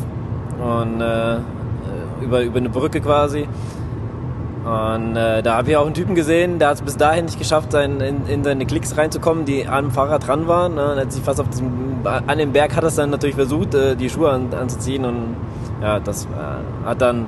und 0.59 1.01
äh, 1.01 1.37
über, 2.21 2.41
über 2.41 2.57
eine 2.57 2.69
Brücke 2.69 3.01
quasi. 3.01 3.47
Und 4.63 5.17
äh, 5.17 5.43
da 5.43 5.57
habe 5.57 5.71
ich 5.71 5.75
auch 5.75 5.85
einen 5.85 5.93
Typen 5.93 6.15
gesehen, 6.15 6.57
der 6.57 6.69
hat 6.69 6.75
es 6.75 6.81
bis 6.81 6.95
dahin 6.95 7.25
nicht 7.25 7.37
geschafft, 7.37 7.73
sein, 7.73 7.99
in, 7.99 8.27
in, 8.27 8.43
seine 8.45 8.65
Klicks 8.65 8.97
reinzukommen, 8.97 9.43
die 9.43 9.67
am 9.67 9.91
Fahrrad 9.91 10.25
dran 10.25 10.47
waren. 10.47 10.75
Ne? 10.75 10.95
hat 10.95 11.11
sich 11.11 11.21
fast 11.21 11.41
auf 11.41 11.49
diesem, 11.49 11.99
an 12.05 12.37
dem 12.37 12.53
Berg 12.53 12.73
hat 12.75 12.85
es 12.85 12.95
dann 12.95 13.09
natürlich 13.09 13.35
versucht, 13.35 13.75
äh, 13.75 13.95
die 13.95 14.09
Schuhe 14.09 14.29
an, 14.29 14.53
anzuziehen 14.53 15.03
und 15.03 15.35
ja, 15.81 15.99
das 15.99 16.25
äh, 16.25 16.87
hat 16.87 17.01
dann 17.01 17.25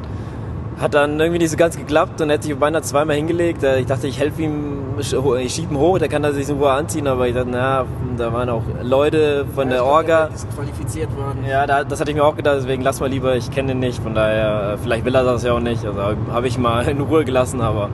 hat 0.80 0.94
dann 0.94 1.20
irgendwie 1.20 1.40
nicht 1.40 1.52
so 1.52 1.58
ganz 1.58 1.78
geklappt 1.78 2.20
und 2.20 2.30
hätte 2.30 2.48
sich 2.48 2.58
beinahe 2.58 2.82
zweimal 2.82 3.16
hingelegt. 3.16 3.64
Äh, 3.64 3.80
ich 3.80 3.86
dachte, 3.86 4.08
ich 4.08 4.20
helfe 4.20 4.42
ihm, 4.42 4.96
ich 5.00 5.54
schiebe 5.54 5.74
ihn 5.74 5.80
hoch, 5.80 6.00
der 6.00 6.10
kann 6.10 6.24
er 6.24 6.34
sich 6.34 6.50
in 6.50 6.58
Ruhe 6.58 6.72
anziehen, 6.72 7.08
aber 7.08 7.28
ich 7.28 7.34
dachte, 7.34 7.50
na, 7.52 7.86
da 8.18 8.34
waren 8.34 8.50
auch 8.50 8.64
Leute 8.82 9.46
von 9.56 9.70
ja, 9.70 9.76
der 9.76 9.86
Orga. 9.86 10.28
disqualifiziert 10.28 11.16
worden. 11.16 11.46
Ja, 11.50 11.66
da, 11.66 11.84
das 11.84 12.00
hatte 12.00 12.12
ich 12.12 12.18
mir 12.18 12.24
auch 12.24 12.36
gedacht, 12.36 12.58
deswegen 12.58 12.82
lass 12.84 13.00
mal 13.00 13.10
lieber, 13.10 13.36
ich 13.36 13.50
kenne 13.52 13.72
ihn 13.72 13.80
nicht, 13.80 14.04
von 14.04 14.14
daher, 14.14 14.74
äh, 14.74 14.78
vielleicht 14.78 15.06
will 15.06 15.16
er 15.16 15.24
das 15.24 15.44
ja 15.44 15.54
auch 15.54 15.60
nicht. 15.60 15.86
Also 15.86 16.02
habe 16.02 16.48
ich 16.48 16.58
mal 16.58 16.86
in 16.90 17.00
Ruhe 17.00 17.24
gelassen, 17.24 17.62
aber 17.62 17.90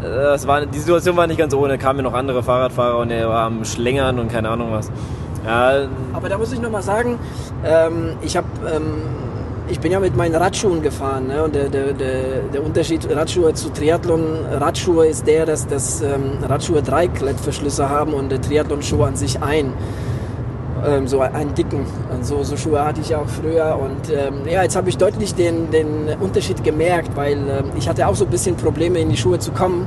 äh, 0.00 0.02
das 0.02 0.46
war, 0.46 0.64
die 0.66 0.78
Situation 0.78 1.16
war 1.16 1.26
nicht 1.26 1.38
ganz 1.38 1.52
ohne. 1.52 1.78
Kamen 1.78 2.04
noch 2.04 2.14
andere 2.14 2.44
Fahrradfahrer 2.44 2.98
und 2.98 3.10
er 3.10 3.28
war 3.28 3.46
am 3.46 3.64
Schlängern 3.64 4.20
und 4.20 4.30
keine 4.30 4.50
Ahnung 4.50 4.70
was. 4.70 4.90
Ja, 5.44 5.88
aber 6.12 6.28
da 6.28 6.38
muss 6.38 6.52
ich 6.52 6.60
nochmal 6.60 6.82
sagen, 6.82 7.18
ähm, 7.64 8.16
ich 8.22 8.36
habe 8.36 8.46
ähm, 8.72 9.02
ich 9.70 9.80
bin 9.80 9.92
ja 9.92 10.00
mit 10.00 10.16
meinen 10.16 10.34
Radschuhen 10.34 10.82
gefahren. 10.82 11.26
Ne? 11.28 11.44
Und 11.44 11.54
der, 11.54 11.68
der, 11.68 11.92
der, 11.92 12.64
Unterschied 12.64 13.08
Radschuhe 13.10 13.52
zu 13.54 13.70
Triathlon, 13.70 14.44
Radschuhe 14.52 15.06
ist 15.06 15.26
der, 15.26 15.46
dass 15.46 15.66
das 15.66 16.00
ähm, 16.00 16.42
Radschuhe 16.42 16.82
drei 16.82 17.08
Klettverschlüsse 17.08 17.88
haben 17.88 18.14
und 18.14 18.30
der 18.30 18.40
Triathlon-Schuh 18.40 19.02
an 19.02 19.16
sich 19.16 19.42
ein. 19.42 19.72
Ähm, 20.86 21.08
so 21.08 21.20
einen 21.20 21.54
dicken. 21.54 21.86
Und 22.12 22.24
so, 22.24 22.42
so 22.44 22.56
Schuhe 22.56 22.84
hatte 22.84 23.00
ich 23.00 23.14
auch 23.14 23.28
früher. 23.28 23.78
Und 23.80 24.12
ähm, 24.12 24.46
ja, 24.48 24.62
jetzt 24.62 24.76
habe 24.76 24.88
ich 24.88 24.96
deutlich 24.96 25.34
den, 25.34 25.70
den 25.70 26.08
Unterschied 26.20 26.62
gemerkt, 26.62 27.16
weil 27.16 27.36
ähm, 27.36 27.70
ich 27.76 27.88
hatte 27.88 28.06
auch 28.06 28.14
so 28.14 28.24
ein 28.24 28.30
bisschen 28.30 28.56
Probleme 28.56 29.00
in 29.00 29.10
die 29.10 29.16
Schuhe 29.16 29.38
zu 29.38 29.50
kommen. 29.50 29.86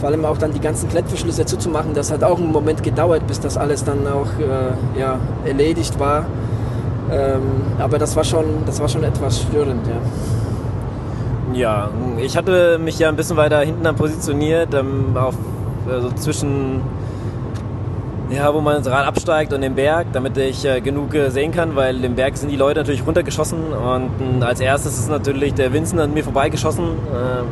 Vor 0.00 0.08
allem 0.08 0.24
auch 0.24 0.38
dann 0.38 0.52
die 0.52 0.60
ganzen 0.60 0.88
Klettverschlüsse 0.88 1.44
zuzumachen. 1.46 1.94
Das 1.94 2.10
hat 2.10 2.24
auch 2.24 2.38
einen 2.38 2.50
Moment 2.50 2.82
gedauert, 2.82 3.26
bis 3.26 3.40
das 3.40 3.56
alles 3.56 3.84
dann 3.84 4.06
auch 4.06 4.26
äh, 4.40 4.98
ja, 4.98 5.20
erledigt 5.44 6.00
war. 6.00 6.26
Ähm, 7.12 7.42
aber 7.78 7.98
das 7.98 8.16
war 8.16 8.24
schon, 8.24 8.64
das 8.64 8.80
war 8.80 8.88
schon 8.88 9.04
etwas 9.04 9.42
störend, 9.42 9.86
ja. 9.86 9.94
Ja, 11.54 11.90
ich 12.18 12.36
hatte 12.36 12.78
mich 12.78 12.98
ja 12.98 13.10
ein 13.10 13.16
bisschen 13.16 13.36
weiter 13.36 13.60
hinten 13.60 13.84
dann 13.84 13.96
positioniert, 13.96 14.72
ähm, 14.72 15.14
auf, 15.14 15.34
also 15.86 16.10
zwischen, 16.12 16.80
ja, 18.30 18.54
wo 18.54 18.62
man 18.62 18.82
das 18.82 18.90
Rad 18.90 19.06
absteigt 19.06 19.52
und 19.52 19.60
dem 19.60 19.74
Berg, 19.74 20.06
damit 20.14 20.38
ich 20.38 20.64
äh, 20.64 20.80
genug 20.80 21.14
äh, 21.14 21.28
sehen 21.30 21.52
kann, 21.52 21.76
weil 21.76 21.98
dem 21.98 22.14
Berg 22.14 22.38
sind 22.38 22.48
die 22.50 22.56
Leute 22.56 22.80
natürlich 22.80 23.06
runtergeschossen 23.06 23.58
und 23.58 24.40
äh, 24.40 24.44
als 24.44 24.60
erstes 24.60 24.98
ist 24.98 25.10
natürlich 25.10 25.52
der 25.52 25.74
Vincent 25.74 26.00
an 26.00 26.14
mir 26.14 26.24
vorbeigeschossen. 26.24 26.84
Ähm, 26.84 27.46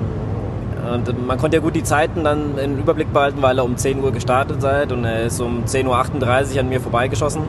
und 0.95 1.26
man 1.26 1.37
konnte 1.38 1.59
ja 1.59 1.62
gut 1.62 1.76
die 1.76 1.85
Zeiten 1.85 2.25
dann 2.25 2.57
im 2.59 2.79
Überblick 2.79 3.12
behalten, 3.12 3.43
weil 3.43 3.59
er 3.59 3.64
um 3.64 3.76
10 3.76 4.02
Uhr 4.02 4.12
gestartet 4.12 4.62
seid 4.62 4.93
und 4.93 5.05
er 5.05 5.25
ist 5.25 5.38
um 5.40 5.64
10.38 5.64 6.55
Uhr 6.55 6.61
an 6.61 6.69
mir 6.71 6.81
vorbeigeschossen. 6.81 7.43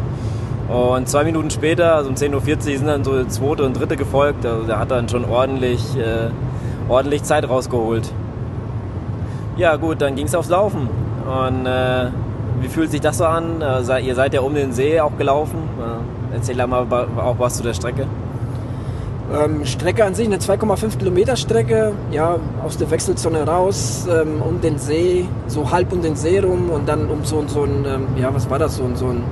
Und 0.69 1.09
zwei 1.09 1.23
Minuten 1.23 1.49
später, 1.49 1.95
also 1.95 2.09
um 2.09 2.15
10.40 2.15 2.33
Uhr, 2.33 2.61
sind 2.61 2.87
dann 2.87 3.03
so 3.03 3.23
zweite 3.25 3.63
und 3.63 3.79
dritte 3.79 3.97
gefolgt. 3.97 4.45
Also 4.45 4.63
der 4.63 4.79
hat 4.79 4.91
dann 4.91 5.09
schon 5.09 5.25
ordentlich, 5.25 5.97
äh, 5.97 6.29
ordentlich 6.87 7.23
Zeit 7.23 7.47
rausgeholt. 7.47 8.11
Ja 9.57 9.75
gut, 9.75 10.01
dann 10.01 10.15
ging 10.15 10.27
es 10.27 10.35
aufs 10.35 10.49
Laufen. 10.49 10.89
Und 11.25 11.65
äh, 11.65 12.07
wie 12.61 12.67
fühlt 12.67 12.91
sich 12.91 13.01
das 13.01 13.17
so 13.17 13.25
an? 13.25 13.61
Äh, 13.61 13.99
ihr 14.05 14.15
seid 14.15 14.33
ja 14.33 14.41
um 14.41 14.53
den 14.53 14.71
See 14.71 14.99
auch 14.99 15.17
gelaufen. 15.17 15.57
Äh, 15.79 16.35
erzähl 16.35 16.55
mal 16.67 16.85
auch 17.17 17.35
was 17.37 17.57
zu 17.57 17.63
der 17.63 17.73
Strecke. 17.73 18.07
Ähm, 19.33 19.65
Strecke 19.65 20.03
an 20.03 20.13
sich 20.13 20.27
eine 20.27 20.37
2,5 20.37 20.97
Kilometer 20.97 21.37
Strecke, 21.37 21.93
ja, 22.11 22.37
aus 22.65 22.77
der 22.77 22.91
Wechselzone 22.91 23.47
raus, 23.47 24.05
ähm, 24.09 24.41
um 24.41 24.59
den 24.59 24.77
See, 24.77 25.25
so 25.47 25.71
halb 25.71 25.93
um 25.93 26.01
den 26.01 26.17
See 26.17 26.39
rum 26.39 26.69
und 26.69 26.89
dann 26.89 27.09
um 27.09 27.23
so, 27.23 27.41
so 27.47 27.63
ein, 27.63 27.85
ähm, 27.85 28.07
ja, 28.17 28.33
was 28.33 28.49
war 28.49 28.59
das, 28.59 28.75
so, 28.75 28.89
so 28.95 29.07
ein 29.07 29.23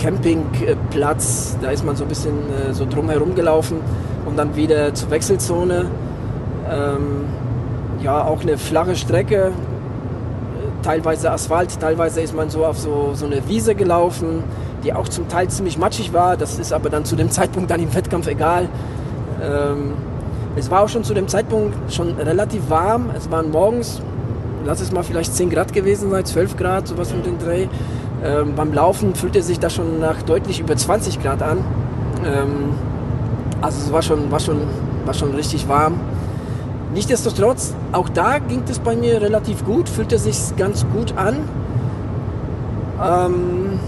Campingplatz. 0.00 1.56
Da 1.60 1.70
ist 1.70 1.84
man 1.84 1.96
so 1.96 2.04
ein 2.04 2.08
bisschen 2.08 2.34
äh, 2.50 2.72
so 2.72 2.86
drumherum 2.86 3.34
gelaufen 3.34 3.78
und 4.26 4.38
dann 4.38 4.56
wieder 4.56 4.94
zur 4.94 5.10
Wechselzone. 5.10 5.86
Ähm, 6.70 7.24
ja, 8.02 8.24
auch 8.24 8.42
eine 8.42 8.58
flache 8.58 8.94
Strecke, 8.94 9.52
teilweise 10.82 11.30
Asphalt, 11.30 11.78
teilweise 11.80 12.20
ist 12.20 12.34
man 12.34 12.50
so 12.50 12.64
auf 12.64 12.78
so, 12.78 13.10
so 13.14 13.26
eine 13.26 13.46
Wiese 13.48 13.74
gelaufen, 13.74 14.44
die 14.84 14.92
auch 14.92 15.08
zum 15.08 15.28
Teil 15.28 15.48
ziemlich 15.48 15.78
matschig 15.78 16.12
war. 16.12 16.36
Das 16.36 16.58
ist 16.58 16.72
aber 16.72 16.90
dann 16.90 17.04
zu 17.04 17.16
dem 17.16 17.30
Zeitpunkt 17.38 17.70
dann 17.70 17.80
im 17.80 17.94
Wettkampf 17.94 18.26
egal. 18.28 18.68
Ähm, 19.42 19.94
es 20.56 20.70
war 20.70 20.82
auch 20.82 20.88
schon 20.88 21.04
zu 21.04 21.14
dem 21.14 21.28
Zeitpunkt 21.28 21.92
schon 21.92 22.12
relativ 22.16 22.68
warm. 22.68 23.10
Es 23.16 23.30
waren 23.30 23.50
morgens, 23.50 24.00
lass 24.64 24.80
es 24.80 24.92
mal 24.92 25.02
vielleicht 25.02 25.34
10 25.34 25.50
Grad 25.50 25.72
gewesen 25.72 26.10
sein, 26.10 26.24
12 26.24 26.56
Grad, 26.56 26.88
sowas 26.88 27.12
um 27.12 27.22
den 27.22 27.38
Dreh. 27.38 27.66
Ähm, 28.24 28.54
beim 28.56 28.72
Laufen 28.72 29.14
fühlte 29.14 29.42
sich 29.42 29.60
das 29.60 29.74
schon 29.74 30.00
nach 30.00 30.22
deutlich 30.22 30.60
über 30.60 30.76
20 30.76 31.22
Grad 31.22 31.42
an. 31.42 31.58
Ähm, 32.24 32.74
also 33.60 33.78
es 33.78 33.92
war 33.92 34.02
schon, 34.02 34.30
war, 34.30 34.40
schon, 34.40 34.58
war 35.04 35.14
schon 35.14 35.34
richtig 35.34 35.68
warm. 35.68 36.00
Nichtsdestotrotz, 36.94 37.74
auch 37.92 38.08
da 38.08 38.38
ging 38.38 38.62
es 38.68 38.78
bei 38.78 38.96
mir 38.96 39.20
relativ 39.20 39.64
gut, 39.64 39.88
fühlte 39.88 40.18
sich 40.18 40.56
ganz 40.56 40.86
gut 40.92 41.14
an. 41.16 41.36
Ähm, 43.00 43.78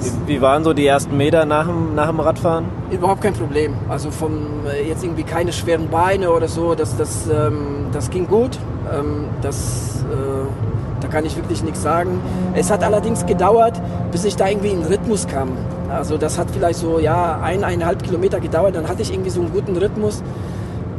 wie, 0.00 0.34
wie, 0.34 0.40
waren 0.40 0.64
so 0.64 0.72
die 0.72 0.86
ersten 0.86 1.16
Meter 1.16 1.44
nach 1.44 1.66
dem, 1.66 1.94
nach 1.94 2.08
dem 2.08 2.20
Radfahren? 2.20 2.66
Überhaupt 2.90 3.20
kein 3.20 3.34
Problem. 3.34 3.74
Also 3.88 4.10
vom 4.10 4.64
äh, 4.66 4.88
jetzt 4.88 5.02
irgendwie 5.04 5.24
keine 5.24 5.52
schweren 5.52 5.88
Beine 5.88 6.30
oder 6.30 6.48
so, 6.48 6.74
das, 6.74 6.96
das, 6.96 7.28
ähm, 7.28 7.86
das 7.92 8.10
ging 8.10 8.26
gut. 8.26 8.58
Ähm, 8.92 9.26
das 9.42 10.04
äh, 10.10 10.73
da 11.04 11.10
kann 11.10 11.24
ich 11.26 11.36
wirklich 11.36 11.62
nichts 11.62 11.82
sagen. 11.82 12.20
Es 12.54 12.70
hat 12.70 12.82
allerdings 12.82 13.26
gedauert, 13.26 13.80
bis 14.10 14.24
ich 14.24 14.36
da 14.36 14.48
irgendwie 14.48 14.70
in 14.70 14.80
den 14.80 14.86
Rhythmus 14.86 15.26
kam. 15.26 15.52
Also 15.90 16.16
das 16.16 16.38
hat 16.38 16.48
vielleicht 16.50 16.78
so 16.78 16.98
ja 16.98 17.40
eineinhalb 17.42 18.02
Kilometer 18.02 18.40
gedauert, 18.40 18.74
dann 18.74 18.88
hatte 18.88 19.02
ich 19.02 19.12
irgendwie 19.12 19.30
so 19.30 19.40
einen 19.40 19.52
guten 19.52 19.76
Rhythmus. 19.76 20.22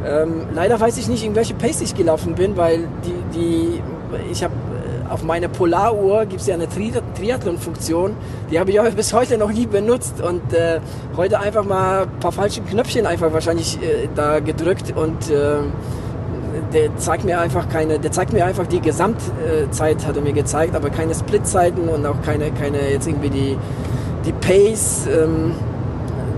Ähm, 0.06 0.46
leider 0.54 0.78
weiß 0.78 0.96
ich 0.98 1.08
nicht, 1.08 1.24
in 1.24 1.34
welche 1.34 1.54
Pace 1.54 1.80
ich 1.80 1.94
gelaufen 1.94 2.34
bin, 2.34 2.56
weil 2.56 2.86
die, 3.04 3.36
die 3.38 3.82
ich 4.30 4.44
habe 4.44 4.54
äh, 4.54 5.12
auf 5.12 5.24
meiner 5.24 5.48
Polaruhr 5.48 6.26
gibt 6.26 6.40
es 6.40 6.46
ja 6.46 6.54
eine 6.54 6.68
Tri 6.68 6.92
Triathlon-Funktion, 7.18 8.14
die 8.50 8.60
habe 8.60 8.70
ich 8.70 8.78
auch 8.78 8.88
bis 8.90 9.12
heute 9.12 9.38
noch 9.38 9.52
nie 9.52 9.66
benutzt 9.66 10.20
und 10.20 10.52
äh, 10.52 10.78
heute 11.16 11.40
einfach 11.40 11.64
mal 11.64 12.02
ein 12.02 12.20
paar 12.20 12.32
falsche 12.32 12.60
Knöpfchen 12.60 13.06
einfach 13.06 13.32
wahrscheinlich 13.32 13.82
äh, 13.82 14.08
da 14.14 14.38
gedrückt 14.38 14.94
und 14.96 15.30
äh, 15.30 15.56
der 16.72 16.96
zeigt 16.96 17.24
mir 17.24 17.40
einfach 17.40 17.68
keine, 17.68 17.98
der 17.98 18.12
zeigt 18.12 18.32
mir 18.32 18.44
einfach 18.44 18.66
die 18.66 18.80
Gesamtzeit, 18.80 20.06
hat 20.06 20.16
er 20.16 20.22
mir 20.22 20.32
gezeigt, 20.32 20.74
aber 20.74 20.90
keine 20.90 21.14
Splitzeiten 21.14 21.88
und 21.88 22.04
auch 22.06 22.20
keine, 22.22 22.50
keine 22.52 22.90
jetzt 22.90 23.06
irgendwie 23.06 23.30
die, 23.30 23.58
die 24.24 24.32
Pace, 24.32 25.06
ähm, 25.06 25.52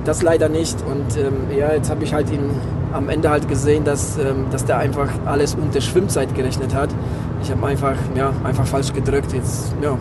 das 0.05 0.23
leider 0.23 0.49
nicht. 0.49 0.77
Und 0.83 1.17
ähm, 1.17 1.57
ja, 1.57 1.73
jetzt 1.73 1.91
habe 1.91 2.05
ich 2.05 2.13
halt 2.15 2.31
ihn 2.31 2.51
am 2.93 3.09
Ende 3.09 3.31
halt 3.31 3.49
gesehen, 3.49 3.85
dass, 3.85 4.17
ähm, 4.19 4.47
dass 4.51 4.65
der 4.65 4.79
einfach 4.79 5.09
alles 5.27 5.55
unter 5.55 5.81
Schwimmzeit 5.81 6.35
gerechnet 6.35 6.75
hat. 6.75 6.91
Ich 7.43 7.51
habe 7.51 7.67
einfach, 7.67 7.95
ja, 8.15 8.33
einfach 8.45 8.67
falsch 8.67 8.93
gedrückt. 8.93 9.33
Jetzt, 9.33 9.75
ja. 9.83 9.97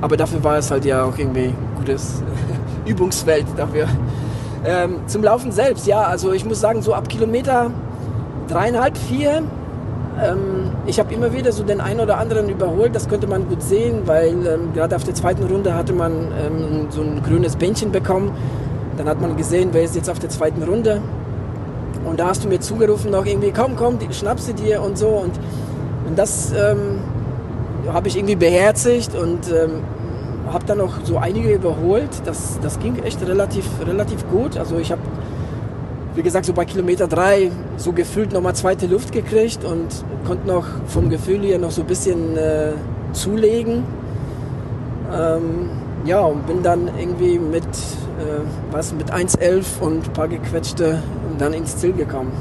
Aber 0.00 0.16
dafür 0.16 0.42
war 0.42 0.58
es 0.58 0.70
halt 0.70 0.84
ja 0.84 1.04
auch 1.04 1.18
irgendwie 1.18 1.52
gutes 1.76 2.22
Übungsfeld 2.86 3.46
dafür. 3.56 3.86
Ähm, 4.64 5.00
zum 5.06 5.22
Laufen 5.22 5.52
selbst, 5.52 5.86
ja, 5.86 6.02
also 6.02 6.32
ich 6.32 6.44
muss 6.44 6.60
sagen, 6.60 6.82
so 6.82 6.94
ab 6.94 7.08
Kilometer 7.08 7.70
dreieinhalb, 8.50 8.96
vier, 8.96 9.42
ähm, 10.22 10.70
ich 10.86 10.98
habe 10.98 11.14
immer 11.14 11.32
wieder 11.32 11.52
so 11.52 11.62
den 11.62 11.80
einen 11.80 12.00
oder 12.00 12.18
anderen 12.18 12.48
überholt, 12.48 12.94
das 12.94 13.08
könnte 13.08 13.26
man 13.26 13.48
gut 13.48 13.62
sehen, 13.62 14.02
weil 14.06 14.46
ähm, 14.46 14.72
gerade 14.74 14.96
auf 14.96 15.04
der 15.04 15.14
zweiten 15.14 15.44
Runde 15.44 15.74
hatte 15.74 15.92
man 15.92 16.12
ähm, 16.12 16.86
so 16.90 17.02
ein 17.02 17.22
grünes 17.22 17.56
Bändchen 17.56 17.92
bekommen. 17.92 18.32
Dann 18.96 19.08
hat 19.08 19.20
man 19.20 19.36
gesehen, 19.36 19.70
wer 19.72 19.82
ist 19.82 19.94
jetzt 19.94 20.10
auf 20.10 20.18
der 20.18 20.28
zweiten 20.28 20.62
Runde. 20.62 21.00
Und 22.04 22.20
da 22.20 22.28
hast 22.28 22.44
du 22.44 22.48
mir 22.48 22.60
zugerufen 22.60 23.10
noch 23.10 23.24
irgendwie, 23.24 23.52
komm, 23.52 23.76
komm, 23.76 23.98
schnapp 24.10 24.40
sie 24.40 24.52
dir 24.52 24.82
und 24.82 24.98
so. 24.98 25.08
Und, 25.08 25.32
und 26.06 26.18
das 26.18 26.52
ähm, 26.52 26.98
habe 27.92 28.08
ich 28.08 28.16
irgendwie 28.16 28.36
beherzigt 28.36 29.14
und 29.14 29.50
ähm, 29.50 29.82
habe 30.52 30.64
dann 30.66 30.78
noch 30.78 31.04
so 31.04 31.18
einige 31.18 31.52
überholt. 31.52 32.10
Das, 32.24 32.58
das 32.62 32.78
ging 32.78 33.02
echt 33.02 33.26
relativ, 33.26 33.64
relativ 33.86 34.28
gut. 34.28 34.58
Also 34.58 34.78
ich 34.78 34.90
habe, 34.92 35.02
wie 36.14 36.22
gesagt, 36.22 36.46
so 36.46 36.52
bei 36.52 36.64
Kilometer 36.64 37.06
drei 37.06 37.50
so 37.76 37.92
gefühlt 37.92 38.32
nochmal 38.32 38.54
zweite 38.54 38.86
Luft 38.86 39.12
gekriegt 39.12 39.64
und 39.64 39.86
konnte 40.26 40.46
noch 40.46 40.66
vom 40.86 41.08
Gefühl 41.08 41.40
hier 41.40 41.58
noch 41.58 41.70
so 41.70 41.82
ein 41.82 41.86
bisschen 41.86 42.36
äh, 42.36 42.72
zulegen. 43.12 43.84
Ähm, 45.12 45.70
ja, 46.04 46.20
und 46.20 46.46
bin 46.46 46.62
dann 46.62 46.88
irgendwie 46.98 47.38
mit, 47.38 47.64
äh, 47.64 48.40
was, 48.70 48.92
mit 48.92 49.12
1,11 49.12 49.80
und 49.80 50.06
ein 50.06 50.12
paar 50.12 50.28
gequetschte 50.28 51.02
dann 51.40 51.52
ins 51.52 51.76
Ziel 51.76 51.92
gekommen. 51.92 52.32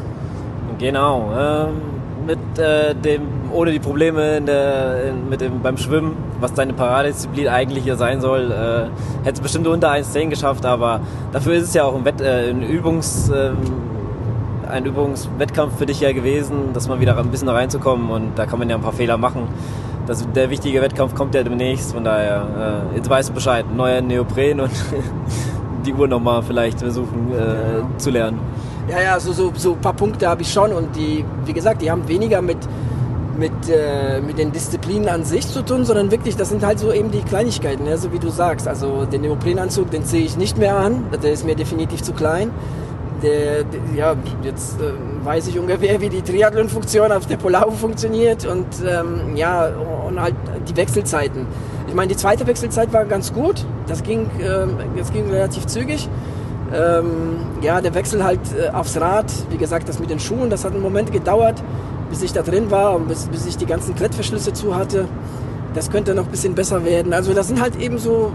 Genau. 0.77 1.31
Ähm, 1.37 1.81
mit 2.29 2.59
äh, 2.59 2.93
dem, 2.93 3.23
ohne 3.51 3.71
die 3.71 3.79
Probleme 3.79 4.39
der, 4.39 5.05
in, 5.05 5.29
mit 5.29 5.41
dem, 5.41 5.63
beim 5.63 5.77
Schwimmen, 5.77 6.15
was 6.39 6.53
deine 6.53 6.73
Paradedisziplin 6.73 7.47
eigentlich 7.47 7.83
hier 7.83 7.95
sein 7.95 8.21
soll, 8.21 8.51
äh, 8.51 9.25
hätte 9.25 9.37
es 9.37 9.41
bestimmt 9.41 9.65
unter 9.65 9.91
1,10 9.91 10.29
geschafft, 10.29 10.63
aber 10.63 11.01
dafür 11.31 11.55
ist 11.55 11.63
es 11.63 11.73
ja 11.73 11.85
auch 11.85 11.95
ein, 11.95 12.05
Wett, 12.05 12.21
äh, 12.21 12.51
ein 12.51 12.61
Übungs, 12.61 13.31
ähm, 13.33 13.57
ein 14.69 14.85
Übungswettkampf 14.85 15.79
für 15.79 15.87
dich 15.87 16.01
ja 16.01 16.11
gewesen, 16.11 16.71
dass 16.73 16.87
man 16.87 16.99
wieder 16.99 17.17
ein 17.17 17.31
bisschen 17.31 17.49
reinzukommen 17.49 18.11
und 18.11 18.37
da 18.37 18.45
kann 18.45 18.59
man 18.59 18.69
ja 18.69 18.75
ein 18.75 18.83
paar 18.83 18.93
Fehler 18.93 19.17
machen. 19.17 19.47
Das, 20.05 20.27
der 20.31 20.51
wichtige 20.51 20.83
Wettkampf 20.83 21.15
kommt 21.15 21.33
ja 21.33 21.41
demnächst, 21.41 21.93
von 21.93 22.03
daher, 22.03 22.83
äh, 22.93 22.95
jetzt 22.95 23.09
weißt 23.09 23.29
du 23.29 23.33
Bescheid, 23.33 23.65
neuer 23.75 24.01
Neopren 24.01 24.59
und 24.59 24.71
die 25.85 25.95
Uhr 25.95 26.07
nochmal 26.07 26.43
vielleicht 26.43 26.79
versuchen 26.79 27.31
äh, 27.33 27.79
ja. 27.79 27.97
zu 27.97 28.11
lernen. 28.11 28.39
Ja, 28.89 29.01
ja, 29.01 29.19
so, 29.19 29.33
so, 29.33 29.53
so 29.55 29.73
ein 29.73 29.81
paar 29.81 29.93
Punkte 29.93 30.27
habe 30.27 30.41
ich 30.41 30.51
schon 30.51 30.73
und 30.73 30.95
die, 30.95 31.23
wie 31.45 31.53
gesagt, 31.53 31.81
die 31.83 31.91
haben 31.91 32.07
weniger 32.07 32.41
mit, 32.41 32.57
mit, 33.37 33.51
äh, 33.69 34.19
mit 34.19 34.39
den 34.39 34.51
Disziplinen 34.51 35.07
an 35.09 35.23
sich 35.23 35.47
zu 35.47 35.63
tun, 35.63 35.85
sondern 35.85 36.09
wirklich, 36.09 36.35
das 36.35 36.49
sind 36.49 36.65
halt 36.65 36.79
so 36.79 36.91
eben 36.91 37.11
die 37.11 37.21
Kleinigkeiten, 37.21 37.85
ja, 37.85 37.97
so 37.97 38.11
wie 38.11 38.17
du 38.17 38.29
sagst. 38.29 38.67
Also 38.67 39.05
den 39.05 39.21
Neoprenanzug, 39.21 39.91
den 39.91 40.05
ziehe 40.05 40.25
ich 40.25 40.37
nicht 40.37 40.57
mehr 40.57 40.75
an, 40.75 41.05
der 41.21 41.31
ist 41.31 41.45
mir 41.45 41.55
definitiv 41.55 42.01
zu 42.01 42.13
klein. 42.13 42.49
Der, 43.21 43.63
der 43.63 43.79
ja, 43.95 44.15
jetzt 44.43 44.79
äh, 44.81 44.93
weiß 45.23 45.49
ich 45.49 45.59
ungefähr, 45.59 46.01
wie 46.01 46.09
die 46.09 46.23
Triathlon-Funktion 46.23 47.11
auf 47.11 47.27
der 47.27 47.37
Polar 47.37 47.69
funktioniert 47.71 48.45
und 48.47 48.65
ähm, 48.87 49.35
ja, 49.35 49.67
und 50.07 50.19
halt 50.19 50.35
die 50.67 50.75
Wechselzeiten. 50.75 51.45
Ich 51.87 51.93
meine, 51.93 52.07
die 52.07 52.17
zweite 52.17 52.47
Wechselzeit 52.47 52.91
war 52.91 53.05
ganz 53.05 53.33
gut, 53.33 53.65
das 53.87 54.01
ging, 54.01 54.31
äh, 54.39 54.65
das 54.97 55.11
ging 55.11 55.29
relativ 55.29 55.67
zügig. 55.67 56.09
Ähm, 56.73 57.37
ja, 57.61 57.81
der 57.81 57.93
Wechsel 57.95 58.23
halt 58.23 58.39
äh, 58.57 58.69
aufs 58.69 58.99
Rad, 58.99 59.25
wie 59.49 59.57
gesagt, 59.57 59.89
das 59.89 59.99
mit 59.99 60.09
den 60.09 60.19
Schuhen, 60.19 60.49
das 60.49 60.65
hat 60.65 60.73
einen 60.73 60.83
Moment 60.83 61.11
gedauert, 61.11 61.63
bis 62.09 62.21
ich 62.21 62.31
da 62.31 62.41
drin 62.41 62.69
war 62.69 62.95
und 62.95 63.07
bis, 63.07 63.25
bis 63.27 63.45
ich 63.47 63.57
die 63.57 63.65
ganzen 63.65 63.95
Klettverschlüsse 63.95 64.53
zu 64.53 64.75
hatte. 64.75 65.07
Das 65.73 65.89
könnte 65.89 66.13
noch 66.13 66.25
ein 66.25 66.31
bisschen 66.31 66.55
besser 66.55 66.85
werden. 66.85 67.13
Also 67.13 67.33
das 67.33 67.47
sind 67.47 67.61
halt 67.61 67.75
eben 67.77 67.97
so, 67.97 68.33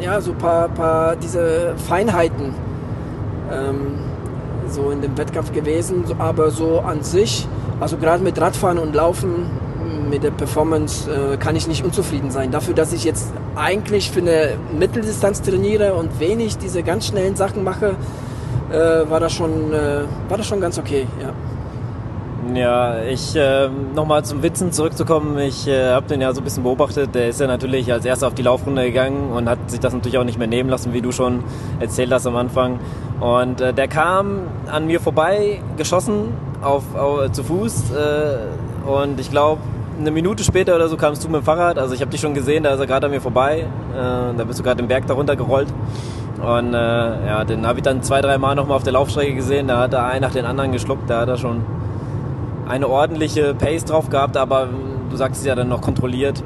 ja, 0.00 0.20
so 0.20 0.32
paar, 0.34 0.68
paar 0.68 1.16
diese 1.16 1.74
Feinheiten 1.88 2.54
ähm, 3.52 3.98
so 4.68 4.90
in 4.90 5.00
dem 5.00 5.16
Wettkampf 5.16 5.52
gewesen. 5.52 6.04
Aber 6.18 6.50
so 6.50 6.80
an 6.80 7.02
sich, 7.02 7.46
also 7.80 7.96
gerade 7.96 8.22
mit 8.22 8.40
Radfahren 8.40 8.78
und 8.78 8.94
Laufen, 8.94 9.50
mit 10.14 10.22
der 10.22 10.30
Performance 10.30 11.10
äh, 11.10 11.36
kann 11.38 11.56
ich 11.56 11.66
nicht 11.66 11.84
unzufrieden 11.84 12.30
sein. 12.30 12.52
Dafür, 12.52 12.72
dass 12.72 12.92
ich 12.92 13.02
jetzt 13.02 13.32
eigentlich 13.56 14.12
für 14.12 14.20
eine 14.20 14.52
Mitteldistanz 14.78 15.42
trainiere 15.42 15.94
und 15.94 16.20
wenig 16.20 16.56
diese 16.56 16.84
ganz 16.84 17.08
schnellen 17.08 17.34
Sachen 17.34 17.64
mache, 17.64 17.96
äh, 18.70 19.10
war, 19.10 19.18
das 19.18 19.32
schon, 19.32 19.72
äh, 19.72 20.02
war 20.28 20.38
das 20.38 20.46
schon 20.46 20.60
ganz 20.60 20.78
okay. 20.78 21.08
Ja. 21.20 21.32
Ja, 22.54 23.02
ich 23.02 23.34
äh, 23.34 23.68
nochmal 23.68 24.24
zum 24.24 24.42
Witzen 24.44 24.70
zurückzukommen. 24.70 25.36
Ich 25.38 25.66
äh, 25.66 25.90
habe 25.90 26.06
den 26.06 26.20
ja 26.20 26.32
so 26.32 26.42
ein 26.42 26.44
bisschen 26.44 26.62
beobachtet. 26.62 27.12
Der 27.12 27.30
ist 27.30 27.40
ja 27.40 27.48
natürlich 27.48 27.92
als 27.92 28.04
erster 28.04 28.28
auf 28.28 28.34
die 28.34 28.42
Laufrunde 28.42 28.84
gegangen 28.84 29.32
und 29.32 29.48
hat 29.48 29.58
sich 29.68 29.80
das 29.80 29.94
natürlich 29.94 30.18
auch 30.18 30.24
nicht 30.24 30.38
mehr 30.38 30.46
nehmen 30.46 30.70
lassen, 30.70 30.92
wie 30.92 31.00
du 31.00 31.10
schon 31.10 31.42
erzählt 31.80 32.12
hast 32.12 32.26
am 32.26 32.36
Anfang. 32.36 32.78
Und 33.18 33.60
äh, 33.60 33.72
der 33.72 33.88
kam 33.88 34.42
an 34.70 34.86
mir 34.86 35.00
vorbei, 35.00 35.60
geschossen 35.76 36.34
auf, 36.62 36.94
auf 36.94 37.32
zu 37.32 37.42
Fuß. 37.42 37.90
Äh, 37.90 38.88
und 38.88 39.18
ich 39.18 39.30
glaube, 39.30 39.60
eine 39.98 40.10
Minute 40.10 40.44
später 40.44 40.74
oder 40.74 40.88
so 40.88 40.96
kamst 40.96 41.24
du 41.24 41.28
mit 41.28 41.42
dem 41.42 41.44
Fahrrad. 41.44 41.78
Also 41.78 41.94
ich 41.94 42.00
habe 42.00 42.10
dich 42.10 42.20
schon 42.20 42.34
gesehen, 42.34 42.64
da 42.64 42.74
ist 42.74 42.80
er 42.80 42.86
gerade 42.86 43.06
an 43.06 43.12
mir 43.12 43.20
vorbei. 43.20 43.60
Äh, 43.60 44.36
da 44.36 44.44
bist 44.44 44.58
du 44.58 44.62
gerade 44.62 44.82
den 44.82 44.88
Berg 44.88 45.06
darunter 45.06 45.36
gerollt. 45.36 45.68
Und 46.42 46.74
äh, 46.74 47.26
ja, 47.26 47.44
den 47.44 47.66
habe 47.66 47.78
ich 47.78 47.82
dann 47.82 48.02
zwei, 48.02 48.20
drei 48.20 48.38
Mal 48.38 48.54
nochmal 48.54 48.76
auf 48.76 48.82
der 48.82 48.92
Laufstrecke 48.92 49.34
gesehen. 49.34 49.68
Da 49.68 49.78
hat 49.78 49.94
er 49.94 50.04
einen 50.04 50.22
nach 50.22 50.32
den 50.32 50.44
anderen 50.44 50.72
geschluckt. 50.72 51.08
Da 51.08 51.20
hat 51.20 51.28
er 51.28 51.36
schon 51.36 51.62
eine 52.68 52.88
ordentliche 52.88 53.54
Pace 53.54 53.84
drauf 53.84 54.08
gehabt, 54.10 54.36
aber 54.36 54.68
du 55.10 55.16
sagst 55.16 55.40
es 55.40 55.46
ja 55.46 55.54
dann 55.54 55.68
noch 55.68 55.80
kontrolliert. 55.80 56.42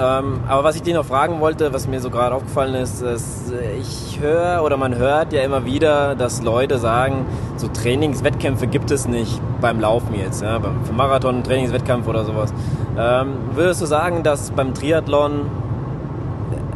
Ähm, 0.00 0.40
aber 0.48 0.64
was 0.64 0.76
ich 0.76 0.82
dir 0.82 0.94
noch 0.94 1.04
fragen 1.04 1.40
wollte, 1.40 1.72
was 1.72 1.86
mir 1.86 2.00
so 2.00 2.10
gerade 2.10 2.34
aufgefallen 2.34 2.74
ist, 2.74 3.00
ist, 3.00 3.52
ich 3.78 4.18
höre 4.20 4.62
oder 4.64 4.76
man 4.76 4.96
hört 4.96 5.32
ja 5.32 5.42
immer 5.42 5.64
wieder, 5.64 6.14
dass 6.16 6.42
Leute 6.42 6.78
sagen, 6.78 7.26
so 7.56 7.68
Trainingswettkämpfe 7.68 8.66
gibt 8.66 8.90
es 8.90 9.06
nicht 9.06 9.40
beim 9.60 9.80
Laufen 9.80 10.14
jetzt, 10.14 10.42
ja, 10.42 10.60
für 10.60 10.92
Marathon, 10.92 11.44
Trainingswettkampf 11.44 12.08
oder 12.08 12.24
sowas. 12.24 12.52
Ähm, 12.98 13.34
würdest 13.52 13.82
du 13.82 13.86
sagen, 13.86 14.22
dass 14.22 14.50
beim 14.50 14.74
Triathlon 14.74 15.46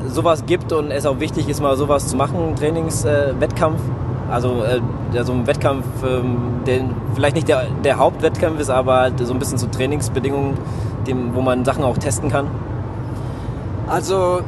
sowas 0.06 0.46
gibt 0.46 0.72
und 0.72 0.90
es 0.90 1.04
auch 1.04 1.18
wichtig 1.18 1.48
ist, 1.48 1.60
mal 1.60 1.76
sowas 1.76 2.06
zu 2.06 2.16
machen, 2.16 2.54
Trainingswettkampf? 2.56 3.80
Äh, 3.80 4.32
also 4.32 4.62
äh, 4.62 4.80
so 5.24 5.32
ein 5.32 5.46
Wettkampf, 5.46 5.86
ähm, 6.06 6.60
der 6.66 6.82
vielleicht 7.14 7.34
nicht 7.34 7.48
der, 7.48 7.64
der 7.84 7.98
Hauptwettkampf 7.98 8.60
ist, 8.60 8.70
aber 8.70 8.96
halt 8.96 9.18
so 9.18 9.32
ein 9.32 9.38
bisschen 9.38 9.58
zu 9.58 9.70
Trainingsbedingungen, 9.70 10.58
dem, 11.06 11.34
wo 11.34 11.40
man 11.40 11.64
Sachen 11.64 11.82
auch 11.82 11.98
testen 11.98 12.30
kann? 12.30 12.46
Also 13.88 14.40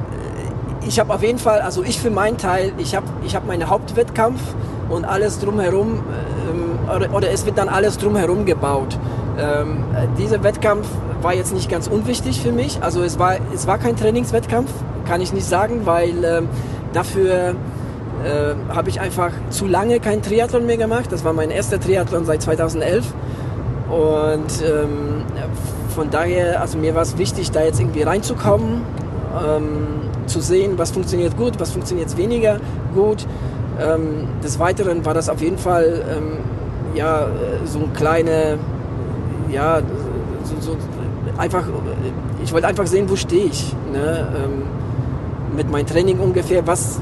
ich 0.86 0.98
habe 0.98 1.14
auf 1.14 1.22
jeden 1.22 1.38
Fall, 1.38 1.60
also 1.60 1.82
ich 1.82 1.98
für 2.00 2.10
meinen 2.10 2.36
Teil, 2.36 2.72
ich 2.78 2.94
habe 2.94 3.06
ich 3.24 3.34
hab 3.34 3.46
meinen 3.46 3.68
Hauptwettkampf 3.68 4.40
und 4.88 5.04
alles 5.04 5.38
drumherum, 5.38 6.00
ähm, 6.50 6.94
oder, 6.94 7.14
oder, 7.14 7.30
es 7.30 7.46
wird 7.46 7.58
dann 7.58 7.68
alles 7.68 7.98
drumherum 7.98 8.44
gebaut. 8.44 8.98
Ähm, 9.38 9.84
dieser 10.18 10.42
Wettkampf 10.42 10.88
war 11.22 11.34
jetzt 11.34 11.54
nicht 11.54 11.70
ganz 11.70 11.86
unwichtig 11.86 12.40
für 12.40 12.52
mich. 12.52 12.82
Also 12.82 13.02
es 13.02 13.18
war, 13.18 13.36
es 13.54 13.66
war 13.66 13.78
kein 13.78 13.96
Trainingswettkampf, 13.96 14.70
kann 15.06 15.20
ich 15.20 15.32
nicht 15.32 15.46
sagen, 15.46 15.82
weil 15.84 16.24
ähm, 16.24 16.48
dafür 16.92 17.54
äh, 18.24 18.74
habe 18.74 18.88
ich 18.88 19.00
einfach 19.00 19.30
zu 19.50 19.66
lange 19.66 20.00
kein 20.00 20.22
Triathlon 20.22 20.66
mehr 20.66 20.76
gemacht. 20.76 21.10
Das 21.10 21.24
war 21.24 21.32
mein 21.32 21.50
erster 21.50 21.78
Triathlon 21.78 22.24
seit 22.24 22.42
2011. 22.42 23.04
Und 23.88 24.62
ähm, 24.62 25.24
von 25.94 26.10
daher, 26.10 26.60
also 26.60 26.78
mir 26.78 26.94
war 26.94 27.02
es 27.02 27.18
wichtig, 27.18 27.50
da 27.50 27.62
jetzt 27.62 27.80
irgendwie 27.80 28.02
reinzukommen 28.02 28.82
ähm, 29.32 29.86
zu 30.26 30.40
sehen, 30.40 30.72
was 30.76 30.90
funktioniert 30.90 31.36
gut, 31.36 31.58
was 31.58 31.72
funktioniert 31.72 32.16
weniger 32.16 32.60
gut. 32.94 33.26
Ähm, 33.80 34.28
des 34.42 34.58
Weiteren 34.58 35.04
war 35.04 35.14
das 35.14 35.28
auf 35.28 35.40
jeden 35.40 35.58
Fall 35.58 36.02
ähm, 36.10 36.38
ja, 36.94 37.26
so 37.64 37.78
ein 37.78 37.92
kleine, 37.92 38.58
ja, 39.50 39.80
so, 40.44 40.72
so 40.72 40.76
einfach, 41.38 41.64
ich 42.42 42.52
wollte 42.52 42.66
einfach 42.66 42.86
sehen, 42.86 43.08
wo 43.08 43.16
stehe 43.16 43.44
ich. 43.44 43.74
Ne? 43.92 44.28
Ähm, 44.36 44.62
mit 45.56 45.70
meinem 45.70 45.86
Training 45.86 46.18
ungefähr, 46.20 46.66
was, 46.66 47.00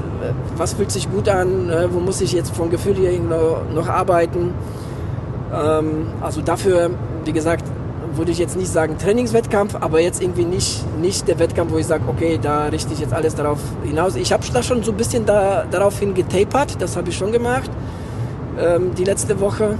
was 0.57 0.73
fühlt 0.73 0.91
sich 0.91 1.11
gut 1.11 1.29
an, 1.29 1.69
äh, 1.69 1.93
wo 1.93 1.99
muss 1.99 2.21
ich 2.21 2.33
jetzt 2.33 2.55
vom 2.55 2.69
Gefühl 2.69 2.95
her 2.95 3.11
noch, 3.19 3.61
noch 3.73 3.87
arbeiten. 3.87 4.53
Ähm, 5.53 6.07
also 6.21 6.41
dafür, 6.41 6.91
wie 7.25 7.33
gesagt, 7.33 7.63
würde 8.19 8.31
ich 8.31 8.37
jetzt 8.37 8.57
nicht 8.57 8.71
sagen 8.71 8.97
Trainingswettkampf, 8.97 9.75
aber 9.75 10.01
jetzt 10.01 10.21
irgendwie 10.21 10.45
nicht, 10.45 10.83
nicht 10.99 11.27
der 11.27 11.39
Wettkampf, 11.39 11.71
wo 11.71 11.77
ich 11.77 11.87
sage, 11.87 12.03
okay, 12.07 12.37
da 12.39 12.65
richte 12.65 12.93
ich 12.93 12.99
jetzt 12.99 13.13
alles 13.13 13.33
darauf 13.33 13.59
hinaus. 13.83 14.15
Ich 14.15 14.31
habe 14.31 14.43
da 14.53 14.61
schon 14.61 14.83
so 14.83 14.91
ein 14.91 14.97
bisschen 14.97 15.25
da, 15.25 15.65
daraufhin 15.71 16.13
getapert, 16.13 16.75
das 16.79 16.97
habe 16.97 17.09
ich 17.09 17.17
schon 17.17 17.31
gemacht, 17.31 17.71
ähm, 18.59 18.93
die 18.95 19.05
letzte 19.05 19.39
Woche. 19.39 19.79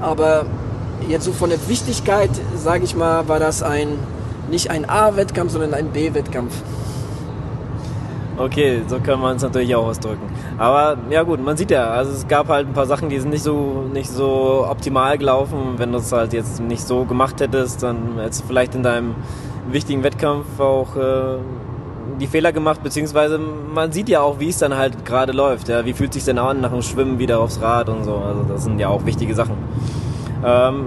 Aber 0.00 0.44
jetzt 1.08 1.24
so 1.24 1.32
von 1.32 1.50
der 1.50 1.58
Wichtigkeit, 1.68 2.30
sage 2.56 2.84
ich 2.84 2.94
mal, 2.94 3.26
war 3.26 3.40
das 3.40 3.62
ein 3.62 3.98
nicht 4.50 4.70
ein 4.70 4.88
A-Wettkampf, 4.88 5.52
sondern 5.52 5.72
ein 5.72 5.88
B-Wettkampf. 5.88 6.52
Okay, 8.42 8.82
so 8.88 8.98
kann 8.98 9.20
man 9.20 9.36
es 9.36 9.42
natürlich 9.42 9.72
auch 9.76 9.86
ausdrücken. 9.86 10.28
Aber 10.58 10.96
ja 11.10 11.22
gut, 11.22 11.40
man 11.40 11.56
sieht 11.56 11.70
ja, 11.70 11.90
also 11.90 12.10
es 12.10 12.26
gab 12.26 12.48
halt 12.48 12.66
ein 12.66 12.72
paar 12.72 12.86
Sachen, 12.86 13.08
die 13.08 13.20
sind 13.20 13.30
nicht 13.30 13.44
so 13.44 13.84
nicht 13.92 14.10
so 14.10 14.66
optimal 14.68 15.16
gelaufen. 15.16 15.74
Wenn 15.76 15.92
du 15.92 15.98
es 15.98 16.10
halt 16.10 16.32
jetzt 16.32 16.60
nicht 16.60 16.82
so 16.82 17.04
gemacht 17.04 17.40
hättest, 17.40 17.84
dann 17.84 18.18
hättest 18.18 18.42
du 18.42 18.46
vielleicht 18.48 18.74
in 18.74 18.82
deinem 18.82 19.14
wichtigen 19.70 20.02
Wettkampf 20.02 20.58
auch 20.58 20.96
äh, 20.96 21.38
die 22.20 22.26
Fehler 22.26 22.50
gemacht, 22.50 22.82
beziehungsweise 22.82 23.38
man 23.38 23.92
sieht 23.92 24.08
ja 24.08 24.22
auch, 24.22 24.40
wie 24.40 24.48
es 24.48 24.58
dann 24.58 24.76
halt 24.76 25.04
gerade 25.04 25.30
läuft. 25.30 25.68
Ja? 25.68 25.84
Wie 25.84 25.92
fühlt 25.92 26.12
sich 26.12 26.24
denn 26.24 26.38
an 26.38 26.62
nach 26.62 26.72
dem 26.72 26.82
Schwimmen 26.82 27.20
wieder 27.20 27.38
aufs 27.38 27.62
Rad 27.62 27.88
und 27.88 28.02
so. 28.02 28.16
Also 28.16 28.42
das 28.42 28.64
sind 28.64 28.80
ja 28.80 28.88
auch 28.88 29.06
wichtige 29.06 29.36
Sachen. 29.36 29.54
Ähm, 30.44 30.86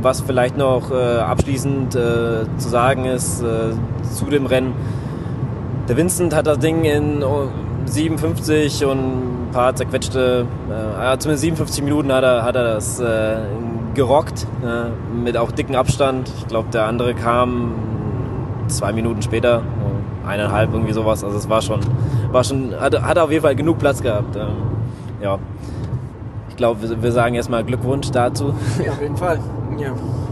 was 0.00 0.20
vielleicht 0.20 0.56
noch 0.56 0.92
äh, 0.92 1.18
abschließend 1.18 1.96
äh, 1.96 2.44
zu 2.56 2.68
sagen 2.68 3.04
ist 3.04 3.42
äh, 3.42 3.72
zu 4.14 4.26
dem 4.26 4.46
Rennen. 4.46 4.74
Der 5.88 5.96
Vincent 5.96 6.34
hat 6.34 6.46
das 6.46 6.58
Ding 6.58 6.84
in 6.84 7.22
57 7.84 8.84
und 8.86 8.98
ein 8.98 9.48
paar 9.52 9.74
zerquetschte, 9.74 10.46
äh, 10.70 11.18
zumindest 11.18 11.42
57 11.42 11.84
Minuten 11.84 12.12
hat 12.12 12.24
er, 12.24 12.42
hat 12.42 12.56
er 12.56 12.64
das 12.74 13.00
äh, 13.00 13.36
gerockt, 13.94 14.46
mit 15.14 15.36
auch 15.36 15.52
dicken 15.52 15.76
Abstand. 15.76 16.30
Ich 16.38 16.48
glaube, 16.48 16.68
der 16.72 16.86
andere 16.86 17.14
kam 17.14 17.74
zwei 18.66 18.92
Minuten 18.92 19.22
später, 19.22 19.62
eineinhalb, 20.26 20.72
irgendwie 20.72 20.92
sowas. 20.92 21.22
Also 21.24 21.36
es 21.36 21.48
war 21.48 21.62
schon, 21.62 21.80
war 22.32 22.44
schon, 22.44 22.74
hat, 22.78 23.00
hat 23.00 23.18
auf 23.18 23.30
jeden 23.30 23.42
Fall 23.42 23.54
genug 23.54 23.78
Platz 23.78 24.02
gehabt. 24.02 24.36
Ähm, 24.36 24.48
ja. 25.22 25.38
Ich 26.48 26.56
glaube, 26.56 26.82
wir, 26.82 27.02
wir 27.02 27.12
sagen 27.12 27.34
erstmal 27.34 27.64
Glückwunsch 27.64 28.10
dazu. 28.10 28.54
Ja, 28.84 28.92
auf 28.92 29.00
jeden 29.00 29.16
Fall. 29.16 29.38
Ja. 29.78 29.90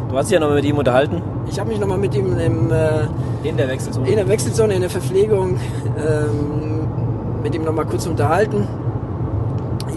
Du 0.08 0.16
hast 0.16 0.30
dich 0.30 0.34
ja 0.34 0.40
noch 0.40 0.54
mit 0.54 0.64
ihm 0.64 0.78
unterhalten? 0.78 1.22
Ich 1.52 1.60
habe 1.60 1.68
mich 1.68 1.78
noch 1.78 1.86
mal 1.86 1.98
mit 1.98 2.14
ihm 2.14 2.38
im, 2.38 2.70
äh, 2.70 3.06
in 3.42 3.58
der 3.58 3.68
Wechselzone. 3.68 4.08
In 4.08 4.16
der 4.16 4.26
Wechselzone, 4.26 4.72
in 4.72 4.80
der 4.80 4.88
Verpflegung 4.88 5.58
ähm, 5.98 6.88
mit 7.42 7.54
ihm 7.54 7.64
noch 7.64 7.74
mal 7.74 7.84
kurz 7.84 8.06
unterhalten. 8.06 8.66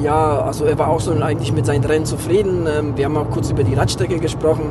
Ja, 0.04 0.42
also 0.42 0.66
er 0.66 0.78
war 0.78 0.90
auch 0.90 1.00
so 1.00 1.14
eigentlich 1.14 1.54
mit 1.54 1.66
seinen 1.66 1.86
Rennen 1.86 2.06
zufrieden. 2.06 2.68
Ähm, 2.68 2.98
wir 2.98 3.06
haben 3.06 3.16
auch 3.16 3.30
kurz 3.32 3.52
über 3.52 3.64
die 3.64 3.74
Radstrecke 3.74 4.20
gesprochen. 4.20 4.66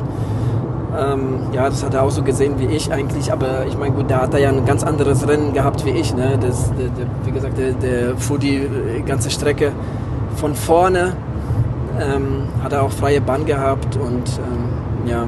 Ähm, 0.95 1.47
ja, 1.53 1.67
das 1.67 1.83
hat 1.83 1.95
er 1.95 2.03
auch 2.03 2.11
so 2.11 2.21
gesehen 2.21 2.59
wie 2.59 2.67
ich 2.67 2.93
eigentlich, 2.93 3.33
aber 3.33 3.65
ich 3.65 3.75
meine, 3.75 3.95
gut, 3.95 4.11
da 4.11 4.21
hat 4.21 4.35
er 4.35 4.41
ja 4.41 4.49
ein 4.49 4.65
ganz 4.65 4.83
anderes 4.83 5.27
Rennen 5.27 5.53
gehabt 5.53 5.85
wie 5.87 5.89
ich. 5.89 6.13
Ne? 6.13 6.37
Das, 6.39 6.69
der, 6.77 6.89
der, 6.89 7.07
wie 7.25 7.31
gesagt, 7.31 7.57
der, 7.57 7.71
der 7.71 8.15
fuhr 8.15 8.37
die 8.37 8.57
äh, 8.57 9.01
ganze 9.03 9.31
Strecke 9.31 9.71
von 10.35 10.53
vorne 10.53 11.13
ähm, 11.99 12.43
hat 12.63 12.73
er 12.73 12.83
auch 12.83 12.91
freie 12.91 13.21
Bahn 13.21 13.45
gehabt 13.45 13.95
und 13.95 14.29
ähm, 14.37 15.09
ja, 15.09 15.27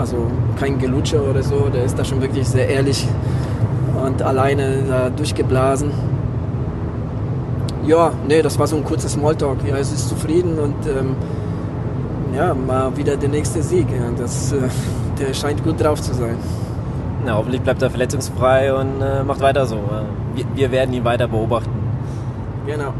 also 0.00 0.26
kein 0.58 0.78
Gelutscher 0.78 1.22
oder 1.22 1.42
so. 1.42 1.68
Der 1.72 1.84
ist 1.84 1.98
da 1.98 2.04
schon 2.04 2.20
wirklich 2.20 2.48
sehr 2.48 2.68
ehrlich 2.68 3.06
und 4.04 4.22
alleine 4.22 4.82
da 4.88 5.10
durchgeblasen. 5.10 5.90
Ja, 7.86 8.12
nee, 8.28 8.42
das 8.42 8.58
war 8.58 8.66
so 8.66 8.76
ein 8.76 8.84
kurzes 8.84 9.12
Smalltalk. 9.12 9.58
Ja, 9.66 9.76
es 9.76 9.92
ist 9.92 10.08
zufrieden 10.08 10.58
und 10.58 10.86
ähm, 10.86 11.16
ja, 12.36 12.54
mal 12.54 12.96
wieder 12.96 13.16
der 13.16 13.28
nächste 13.28 13.62
Sieg. 13.62 13.86
Ja, 13.90 14.10
das, 14.16 14.52
äh, 14.52 14.58
der 15.18 15.34
scheint 15.34 15.62
gut 15.64 15.82
drauf 15.82 16.00
zu 16.00 16.14
sein. 16.14 16.36
Na, 17.24 17.36
hoffentlich 17.36 17.60
bleibt 17.60 17.82
er 17.82 17.90
verletzungsfrei 17.90 18.72
und 18.72 19.02
äh, 19.02 19.22
macht 19.22 19.40
weiter 19.40 19.66
so. 19.66 19.78
Wir, 20.34 20.44
wir 20.54 20.70
werden 20.70 20.94
ihn 20.94 21.04
weiter 21.04 21.28
beobachten. 21.28 21.70
Genau. 22.66 22.94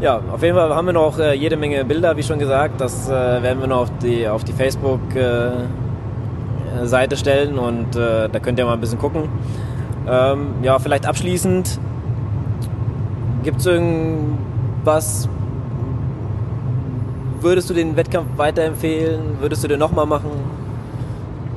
Ja, 0.00 0.20
auf 0.32 0.42
jeden 0.42 0.56
Fall 0.56 0.74
haben 0.74 0.86
wir 0.86 0.92
noch 0.92 1.18
äh, 1.18 1.34
jede 1.34 1.56
Menge 1.56 1.84
Bilder, 1.84 2.16
wie 2.16 2.22
schon 2.22 2.38
gesagt. 2.38 2.80
Das 2.80 3.08
äh, 3.08 3.12
werden 3.42 3.60
wir 3.60 3.66
noch 3.66 3.82
auf 3.82 3.90
die, 4.02 4.28
auf 4.28 4.44
die 4.44 4.52
Facebook-Seite 4.52 5.83
äh, 6.82 7.16
stellen 7.16 7.58
und 7.58 7.96
äh, 7.96 8.28
da 8.28 8.38
könnt 8.40 8.58
ihr 8.58 8.64
mal 8.64 8.74
ein 8.74 8.80
bisschen 8.80 8.98
gucken. 8.98 9.28
Ähm, 10.08 10.54
ja, 10.62 10.78
vielleicht 10.78 11.06
abschließend, 11.06 11.78
gibt 13.42 13.60
es 13.60 13.66
irgendwas, 13.66 15.28
würdest 17.40 17.70
du 17.70 17.74
den 17.74 17.96
Wettkampf 17.96 18.28
weiterempfehlen? 18.36 19.40
Würdest 19.40 19.64
du 19.64 19.68
den 19.68 19.78
nochmal 19.78 20.06
machen? 20.06 20.30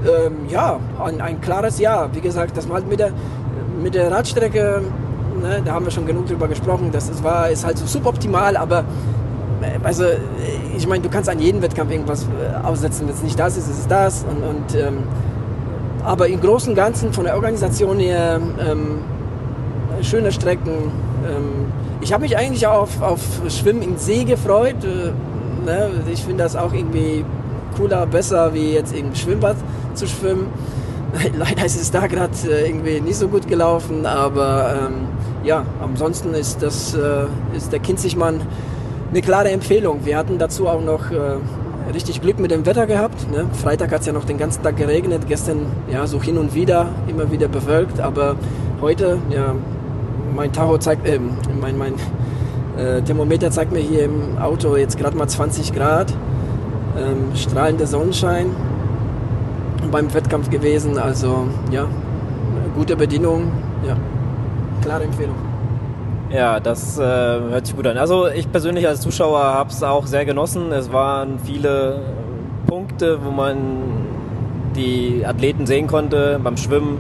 Ähm, 0.06 0.34
ja, 0.50 0.80
ein, 1.04 1.22
ein, 1.22 1.42
klares 1.42 1.80
Ja. 1.80 2.10
Wie 2.14 2.22
gesagt, 2.22 2.56
das 2.56 2.68
mal 2.68 2.82
mit 2.82 3.00
der, 3.00 3.12
mit 3.82 3.96
der 3.96 4.12
Radstrecke 4.12 4.84
Ne? 5.42 5.62
Da 5.64 5.74
haben 5.74 5.86
wir 5.86 5.92
schon 5.92 6.06
genug 6.06 6.28
drüber 6.28 6.48
gesprochen. 6.48 6.90
Das 6.92 7.10
ist, 7.10 7.24
war, 7.24 7.50
ist 7.50 7.66
halt 7.66 7.78
so 7.78 7.86
suboptimal, 7.86 8.58
aber 8.58 8.84
also 9.84 10.06
ich 10.76 10.88
meine, 10.88 11.04
du 11.04 11.10
kannst 11.10 11.30
an 11.30 11.40
jedem 11.40 11.62
Wettkampf 11.62 11.92
irgendwas 11.92 12.24
äh, 12.24 12.66
aussetzen. 12.66 13.08
Wenn 13.08 13.16
es 13.16 13.24
nicht 13.24 13.40
das 13.40 13.58
ist, 13.58 13.70
ist 13.70 13.80
es 13.80 13.88
das. 13.88 14.24
Und, 14.24 14.44
und 14.44 14.76
ähm, 14.76 15.04
aber 16.04 16.28
im 16.28 16.40
Großen 16.40 16.70
und 16.70 16.76
Ganzen 16.76 17.12
von 17.12 17.26
der 17.26 17.36
Organisation 17.36 18.00
her 18.00 18.40
ähm, 18.60 19.00
schöne 20.02 20.32
Strecken. 20.32 20.92
Ähm, 21.28 21.66
ich 22.02 22.14
habe 22.14 22.24
mich 22.24 22.38
eigentlich 22.38 22.66
auch 22.68 22.84
auf, 22.84 23.02
auf 23.02 23.22
Schwimmen 23.50 23.82
im 23.82 23.98
See 23.98 24.24
gefreut. 24.24 24.84
Äh, 24.84 25.12
ne? 25.66 25.90
Ich 26.12 26.24
finde 26.24 26.44
das 26.44 26.56
auch 26.56 26.74
irgendwie 26.74 27.26
cooler, 27.76 28.06
besser, 28.06 28.54
wie 28.54 28.74
jetzt 28.74 28.96
im 28.96 29.14
Schwimmbad 29.16 29.58
zu 29.94 30.08
schwimmen. 30.08 30.48
Leider 31.38 31.66
ist 31.66 31.80
es 31.80 31.92
da 31.92 32.08
gerade 32.08 32.34
äh, 32.50 32.70
irgendwie 32.70 33.02
nicht 33.02 33.18
so 33.18 33.28
gut 33.28 33.48
gelaufen, 33.48 34.06
aber 34.06 34.76
ähm, 34.86 35.08
ja, 35.44 35.66
ansonsten 35.82 36.34
ist, 36.34 36.62
das, 36.62 36.94
äh, 36.94 37.26
ist 37.56 37.72
der 37.72 37.80
Kinzigmann 37.80 38.42
eine 39.10 39.22
klare 39.22 39.50
Empfehlung. 39.52 40.06
Wir 40.06 40.18
hatten 40.18 40.38
dazu 40.38 40.68
auch 40.68 40.82
noch 40.82 41.12
äh, 41.12 41.38
richtig 41.94 42.22
Glück 42.22 42.40
mit 42.40 42.52
dem 42.52 42.66
Wetter 42.66 42.86
gehabt. 42.86 43.32
Ne? 43.32 43.46
Freitag 43.54 43.92
hat 43.92 44.02
es 44.02 44.08
ja 44.08 44.14
noch 44.14 44.26
den 44.26 44.38
ganzen 44.38 44.64
Tag 44.64 44.78
geregnet, 44.78 45.24
gestern 45.28 45.68
ja 45.92 46.06
so 46.08 46.22
hin 46.22 46.38
und 46.38 46.54
wieder, 46.54 46.90
immer 47.08 47.32
wieder 47.32 47.48
bewölkt, 47.48 48.00
aber 48.00 48.36
heute, 48.82 49.20
ja, 49.30 49.56
mein 50.36 50.52
Tacho 50.52 50.78
zeigt, 50.78 51.08
äh, 51.08 51.20
mein, 51.60 51.78
mein 51.78 51.94
äh, 52.78 53.02
Thermometer 53.02 53.50
zeigt 53.52 53.72
mir 53.72 53.80
hier 53.80 54.04
im 54.04 54.38
Auto 54.38 54.76
jetzt 54.76 54.98
gerade 54.98 55.16
mal 55.16 55.28
20 55.28 55.74
Grad, 55.74 56.14
ähm, 56.98 57.36
strahlender 57.36 57.88
Sonnenschein 57.88 58.48
beim 59.92 60.14
Wettkampf 60.14 60.50
gewesen, 60.50 60.98
also 60.98 61.48
ja, 61.72 61.88
gute 62.76 62.98
Bedienung, 62.98 63.52
ja 63.88 63.96
klare 64.82 65.04
Empfehlung. 65.04 65.47
Ja, 66.30 66.60
das 66.60 67.00
äh, 67.00 67.04
hört 67.04 67.68
sich 67.68 67.76
gut 67.76 67.88
an. 67.88 67.98
Also 67.98 68.28
ich 68.28 68.52
persönlich 68.52 68.86
als 68.86 69.00
Zuschauer 69.00 69.40
habe 69.40 69.70
es 69.70 69.82
auch 69.82 70.06
sehr 70.06 70.26
genossen. 70.26 70.74
Es 70.74 70.92
waren 70.92 71.40
viele 71.40 72.02
Punkte, 72.66 73.20
wo 73.24 73.32
man 73.32 73.58
die 74.76 75.26
Athleten 75.26 75.66
sehen 75.66 75.88
konnte. 75.88 76.38
Beim 76.44 76.58
Schwimmen 76.58 77.00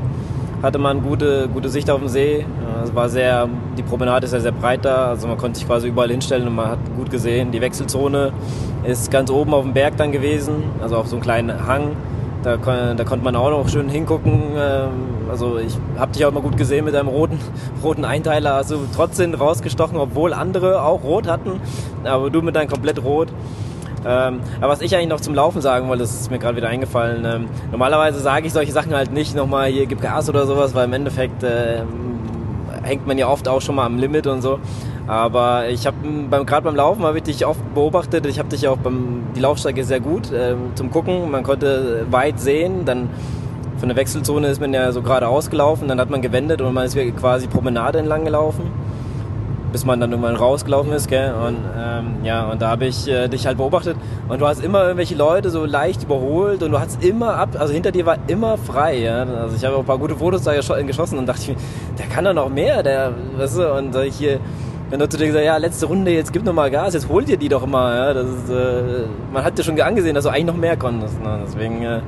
hatte 0.64 0.80
man 0.80 1.04
gute, 1.04 1.50
gute 1.50 1.68
Sicht 1.68 1.90
auf 1.90 2.00
den 2.00 2.08
See. 2.08 2.46
Es 2.84 2.96
war 2.96 3.10
sehr, 3.10 3.50
die 3.78 3.84
Promenade 3.84 4.26
ist 4.26 4.34
ja 4.34 4.40
sehr 4.40 4.54
breit 4.54 4.86
da, 4.86 5.10
also 5.10 5.28
man 5.28 5.38
konnte 5.38 5.60
sich 5.60 5.68
quasi 5.68 5.90
überall 5.90 6.10
hinstellen 6.10 6.48
und 6.48 6.56
man 6.56 6.70
hat 6.70 6.80
gut 6.96 7.12
gesehen. 7.12 7.52
Die 7.52 7.60
Wechselzone 7.60 8.32
ist 8.86 9.12
ganz 9.12 9.30
oben 9.30 9.54
auf 9.54 9.64
dem 9.64 9.74
Berg 9.74 9.98
dann 9.98 10.14
gewesen, 10.14 10.64
also 10.82 10.96
auf 10.96 11.08
so 11.08 11.18
einem 11.18 11.24
kleinen 11.24 11.68
Hang. 11.68 11.98
Da, 12.44 12.56
da 12.56 13.04
konnte 13.04 13.26
man 13.26 13.36
auch 13.36 13.50
noch 13.50 13.68
schön 13.68 13.90
hingucken. 13.90 14.42
Ähm, 14.58 14.92
also 15.30 15.58
ich 15.58 15.78
habe 15.98 16.12
dich 16.12 16.26
auch 16.26 16.32
mal 16.32 16.42
gut 16.42 16.58
gesehen 16.58 16.86
mit 16.86 16.94
deinem 16.94 17.08
roten, 17.08 17.40
roten 17.84 18.06
Einteiler. 18.06 18.54
Also 18.54 18.80
trotzdem 18.96 19.34
rausgestochen, 19.34 19.98
obwohl 19.98 20.34
andere 20.34 20.82
auch 20.82 21.04
rot 21.04 21.28
hatten. 21.28 21.60
Aber 22.04 22.30
du 22.30 22.42
mit 22.42 22.56
deinem 22.56 22.70
komplett 22.70 23.04
rot. 23.04 23.30
Ähm, 24.06 24.40
aber 24.62 24.72
was 24.72 24.82
ich 24.82 24.96
eigentlich 24.96 25.10
noch 25.10 25.20
zum 25.20 25.34
Laufen 25.34 25.62
sagen 25.62 25.90
wollte, 25.90 26.04
das 26.04 26.14
ist 26.14 26.32
mir 26.32 26.40
gerade 26.40 26.56
wieder 26.56 26.70
eingefallen. 26.70 27.26
Ähm, 27.26 27.50
normalerweise 27.72 28.20
sage 28.20 28.48
ich 28.48 28.54
solche 28.54 28.72
Sachen 28.72 28.96
halt 28.96 29.12
nicht 29.12 29.36
nochmal, 29.36 29.70
hier 29.70 29.86
gib 29.86 30.02
Gas 30.02 30.30
oder 30.30 30.46
sowas, 30.46 30.76
weil 30.76 30.86
im 30.86 30.94
Endeffekt 30.94 31.44
äh, 31.44 31.82
hängt 32.84 33.06
man 33.08 33.18
ja 33.18 33.28
oft 33.28 33.48
auch 33.48 33.62
schon 33.62 33.76
mal 33.76 33.86
am 33.86 33.98
Limit 33.98 34.28
und 34.28 34.42
so. 34.42 34.60
Aber 35.08 35.70
ich 35.70 35.88
habe 35.88 35.98
beim, 36.30 36.46
gerade 36.46 36.64
beim 36.64 36.76
Laufen 36.76 37.04
habe 37.04 37.18
ich 37.18 37.24
dich 37.24 37.46
oft 37.46 37.74
beobachtet. 37.74 38.26
Ich 38.26 38.40
habe 38.40 38.50
dich 38.50 38.68
auch 38.68 38.78
beim 38.78 39.24
die 39.36 39.40
Laufstrecke 39.40 39.84
sehr 39.84 40.00
gut 40.00 40.32
äh, 40.32 40.56
zum 40.76 40.92
Gucken. 40.92 41.32
Man 41.32 41.44
konnte 41.44 42.06
weit 42.12 42.40
sehen. 42.40 42.86
Dann 42.86 43.10
von 43.78 43.90
der 43.90 43.96
Wechselzone 43.96 44.48
ist 44.48 44.60
man 44.60 44.74
ja 44.74 44.92
so 44.92 45.02
geradeaus 45.02 45.50
gelaufen. 45.50 45.88
Dann 45.88 46.00
hat 46.00 46.10
man 46.10 46.22
gewendet 46.22 46.62
und 46.62 46.74
man 46.74 46.86
ist 46.86 46.98
quasi 47.18 47.48
Promenade 47.48 48.00
entlang 48.00 48.26
gelaufen, 48.26 48.72
bis 49.72 49.86
man 49.86 50.00
dann 50.00 50.12
irgendwann 50.12 50.36
rausgelaufen 50.36 50.92
ist. 50.94 51.08
Gell? 51.08 51.34
Und 51.34 51.58
ähm, 51.78 52.16
ja, 52.24 52.50
und 52.50 52.62
da 52.62 52.70
habe 52.70 52.86
ich 52.86 53.08
äh, 53.08 53.28
dich 53.28 53.46
halt 53.46 53.58
beobachtet. 53.58 53.98
Und 54.28 54.42
du 54.42 54.48
hast 54.48 54.64
immer 54.64 54.84
irgendwelche 54.84 55.16
Leute 55.16 55.50
so 55.50 55.66
leicht 55.66 56.04
überholt 56.04 56.64
und 56.64 56.72
du 56.72 56.80
hast 56.80 57.04
immer 57.04 57.36
ab, 57.36 57.50
also 57.60 57.74
hinter 57.74 57.92
dir 57.92 58.06
war 58.06 58.18
immer 58.28 58.58
frei. 58.58 58.98
Ja? 59.00 59.24
Also 59.24 59.56
ich 59.56 59.64
habe 59.64 59.76
auch 59.76 59.82
ein 59.82 59.86
paar 59.86 60.00
gute 60.00 60.16
Fotos 60.16 60.44
da 60.44 60.54
geschossen 60.54 61.18
und 61.18 61.26
dachte 61.28 61.42
ich 61.42 61.48
mir, 61.50 61.56
der 61.98 62.08
kann 62.08 62.26
doch 62.26 62.34
noch 62.34 62.50
mehr, 62.50 62.84
der, 62.84 63.14
weißt 63.38 63.58
du, 63.60 63.74
und 63.74 63.96
ich 63.96 64.16
hier 64.16 64.40
wenn 64.90 65.00
du 65.00 65.10
zu 65.10 65.18
dir 65.18 65.28
gesagt 65.28 65.44
ja, 65.44 65.58
letzte 65.58 65.86
Runde, 65.86 66.12
jetzt 66.12 66.32
gib 66.32 66.46
noch 66.46 66.54
mal 66.54 66.72
Gas, 66.72 66.94
jetzt 66.94 67.10
hol 67.10 67.24
dir 67.24 67.38
die 67.38 67.50
doch 67.50 67.66
mal. 67.66 67.96
Ja? 67.96 68.14
Das 68.14 68.26
ist, 68.26 68.50
äh, 68.50 69.06
man 69.34 69.44
hat 69.44 69.58
dir 69.58 69.64
schon 69.64 69.80
angesehen, 69.82 70.16
dass 70.16 70.24
du 70.24 70.30
eigentlich 70.30 70.46
noch 70.46 70.56
mehr 70.56 70.78
konntest. 70.78 71.22
Ne? 71.22 71.40
Deswegen 71.46 71.84
äh, 71.84 72.00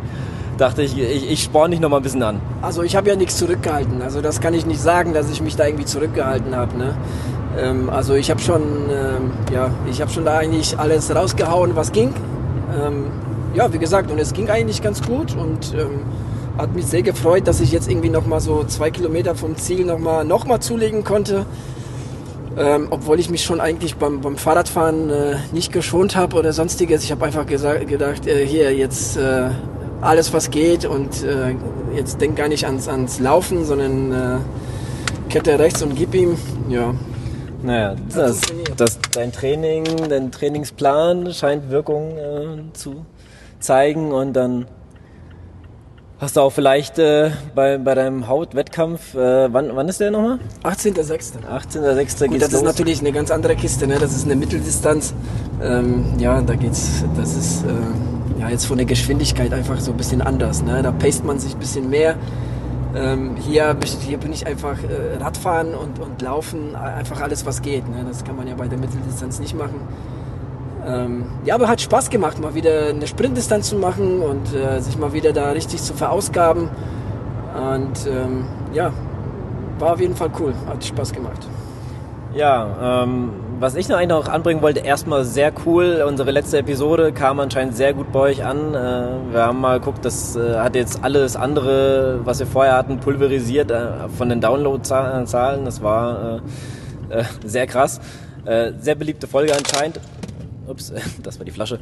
dachte 0.60 0.84
ich, 0.84 0.98
ich, 0.98 1.32
ich 1.32 1.44
sporne 1.44 1.72
dich 1.72 1.80
noch 1.80 1.90
mal 1.90 1.98
ein 1.98 2.04
bisschen 2.04 2.24
an. 2.24 2.42
Also 2.62 2.84
ich 2.84 2.96
habe 2.96 3.10
ja 3.10 3.16
nichts 3.16 3.38
zurückgehalten. 3.38 4.02
Also 4.02 4.22
das 4.22 4.42
kann 4.42 4.54
ich 4.54 4.66
nicht 4.66 4.82
sagen, 4.82 5.14
dass 5.14 5.30
ich 5.32 5.42
mich 5.42 5.56
da 5.56 5.66
irgendwie 5.66 5.86
zurückgehalten 5.86 6.56
habe. 6.56 6.78
Ne? 6.78 6.98
Ähm, 7.58 7.90
also 7.90 8.14
ich 8.14 8.30
habe 8.30 8.40
schon, 8.42 8.62
ähm, 8.92 9.32
ja, 9.54 9.72
ich 9.90 10.02
habe 10.02 10.12
schon 10.12 10.26
da 10.26 10.38
eigentlich 10.38 10.78
alles 10.78 11.14
rausgehauen, 11.14 11.76
was 11.76 11.92
ging. 11.92 12.14
Ähm, 12.78 13.06
ja, 13.54 13.72
wie 13.74 13.80
gesagt, 13.80 14.12
und 14.12 14.20
es 14.20 14.34
ging 14.34 14.50
eigentlich 14.50 14.82
ganz 14.82 15.02
gut 15.02 15.36
und 15.36 15.74
ähm, 15.74 16.02
hat 16.58 16.76
mich 16.76 16.86
sehr 16.86 17.02
gefreut, 17.02 17.48
dass 17.48 17.62
ich 17.62 17.72
jetzt 17.72 17.90
irgendwie 17.90 18.10
nochmal 18.10 18.42
so 18.42 18.64
zwei 18.66 18.92
Kilometer 18.92 19.34
vom 19.36 19.56
Ziel 19.56 19.86
nochmal 19.86 20.26
noch 20.26 20.46
mal 20.46 20.60
zulegen 20.60 21.04
konnte. 21.04 21.46
Ähm, 22.58 22.88
obwohl 22.90 23.20
ich 23.20 23.30
mich 23.30 23.44
schon 23.44 23.62
eigentlich 23.62 23.96
beim, 23.96 24.22
beim 24.22 24.36
Fahrradfahren 24.36 25.10
äh, 25.10 25.36
nicht 25.54 25.72
geschont 25.72 26.16
habe 26.16 26.36
oder 26.36 26.52
sonstiges. 26.52 27.04
Ich 27.04 27.12
habe 27.12 27.26
einfach 27.26 27.46
gesagt, 27.46 27.88
gedacht, 27.88 28.28
äh, 28.28 28.46
hier 28.46 28.76
jetzt 28.76 29.18
äh, 29.18 29.50
alles 30.02 30.34
was 30.34 30.50
geht 30.50 30.86
und 30.86 31.24
äh, 31.24 31.56
jetzt 31.96 32.22
denk 32.22 32.36
gar 32.36 32.48
nicht 32.48 32.66
ans, 32.66 32.88
ans 32.88 33.20
Laufen, 33.20 33.66
sondern 33.66 34.12
äh, 34.12 34.38
Kette 35.30 35.60
rechts 35.60 35.82
und 35.82 35.96
gib 35.96 36.14
ihm. 36.14 36.38
Ja. 36.70 36.94
Naja, 37.62 37.96
das, 38.16 38.42
das, 38.78 39.00
dein 39.12 39.32
Training, 39.32 39.84
dein 40.08 40.32
Trainingsplan 40.32 41.34
scheint 41.34 41.70
Wirkung 41.70 42.18
äh, 42.18 42.74
zu 42.74 43.06
zeigen 43.60 44.12
und 44.14 44.34
dann 44.34 44.66
Hast 46.20 46.36
du 46.36 46.42
auch 46.42 46.50
vielleicht 46.50 47.00
äh, 47.00 47.32
bei, 47.56 47.78
bei 47.78 47.96
deinem 47.96 48.28
Hautwettkampf, 48.28 49.16
äh, 49.16 49.54
wann, 49.54 49.74
wann 49.74 49.88
ist 49.88 50.02
der 50.02 50.12
nochmal? 50.12 50.40
18.06. 50.66 51.46
18.06. 51.50 52.28
Gut, 52.28 52.42
das 52.42 52.52
los. 52.52 52.60
ist 52.60 52.66
natürlich 52.66 53.00
eine 53.00 53.14
ganz 53.14 53.32
andere 53.32 53.56
Kiste, 53.56 53.88
ne? 53.88 54.00
das 54.00 54.14
ist 54.14 54.26
eine 54.26 54.36
Mitteldistanz. 54.36 55.14
Ähm, 55.64 56.16
ja, 56.20 56.42
da 56.42 56.56
geht's, 56.56 57.06
das 57.16 57.36
ist 57.36 57.64
äh, 57.64 57.68
ja, 58.40 58.50
jetzt 58.50 58.66
von 58.66 58.78
der 58.78 58.86
Geschwindigkeit 58.86 59.54
einfach 59.54 59.80
so 59.80 59.92
ein 59.92 59.98
bisschen 59.98 60.22
anders. 60.22 60.64
Ne? 60.64 60.82
Da 60.82 60.92
paced 60.92 61.26
man 61.26 61.40
sich 61.40 61.54
ein 61.54 61.60
bisschen 61.60 61.90
mehr. 61.90 62.16
Ähm, 62.96 63.36
hier, 63.38 63.76
hier 64.00 64.18
bin 64.18 64.32
ich 64.32 64.48
einfach 64.48 64.78
äh, 64.82 65.22
Radfahren 65.22 65.76
und, 65.76 66.00
und 66.00 66.22
Laufen, 66.22 66.76
einfach 66.76 67.22
alles 67.22 67.46
was 67.46 67.62
geht. 67.62 67.88
Ne? 67.90 68.06
Das 68.08 68.24
kann 68.24 68.36
man 68.36 68.48
ja 68.48 68.56
bei 68.56 68.68
der 68.68 68.80
Mitteldistanz 68.80 69.40
nicht 69.40 69.56
machen. 69.56 69.82
Ähm, 70.88 71.26
ja, 71.44 71.56
aber 71.56 71.68
hat 71.68 71.82
Spaß 71.82 72.10
gemacht, 72.10 72.40
mal 72.40 72.56
wieder 72.56 72.88
eine 72.88 73.06
Sprintdistanz 73.06 73.70
zu 73.70 73.76
machen 73.76 74.22
und 74.22 74.56
äh, 74.56 74.80
sich 74.80 74.98
mal 74.98 75.12
wieder 75.12 75.34
da 75.34 75.52
richtig 75.52 75.84
zu 75.84 75.94
verausgaben. 75.94 76.70
Und 77.54 78.08
ähm, 78.08 78.46
ja, 78.74 78.94
war 79.78 79.94
auf 79.94 80.00
jeden 80.00 80.16
Fall 80.16 80.32
cool, 80.40 80.54
hat 80.68 80.84
Spaß 80.84 81.12
gemacht. 81.12 81.46
Ja, 82.34 83.04
ähm, 83.04 83.32
was 83.60 83.76
ich 83.76 83.90
noch 83.90 83.98
eigentlich 83.98 84.10
noch 84.10 84.30
anbringen 84.30 84.62
wollte, 84.62 84.80
erstmal 84.80 85.26
sehr 85.26 85.52
cool. 85.66 86.04
Unsere 86.08 86.32
letzte 86.32 86.60
Episode 86.60 87.12
kam 87.12 87.40
anscheinend 87.42 87.76
sehr 87.76 87.94
gut 87.94 88.12
bei 88.12 88.20
euch 88.20 88.44
an. 88.44 88.74
Äh, 88.74 89.34
wir 89.34 89.46
haben 89.46 89.60
mal 89.60 89.80
geguckt, 89.80 90.06
das 90.06 90.36
äh, 90.38 90.56
hat 90.56 90.76
jetzt 90.76 91.04
alles 91.04 91.36
andere, 91.36 92.22
was 92.24 92.40
wir 92.40 92.48
vorher 92.48 92.78
hatten, 92.78 93.00
pulverisiert 93.00 93.70
äh, 93.70 94.08
von 94.18 94.30
den 94.30 94.40
Download-Zahlen. 94.40 95.66
Das 95.66 95.84
war 95.84 96.42
sehr 97.44 97.66
krass. 97.66 98.00
Sehr 98.46 98.96
beliebte 98.96 99.28
Folge 99.28 99.54
anscheinend. 99.56 100.00
Ups, 100.68 100.94
das 101.24 101.40
war 101.40 101.46
die 101.46 101.52
Flasche. 101.52 101.80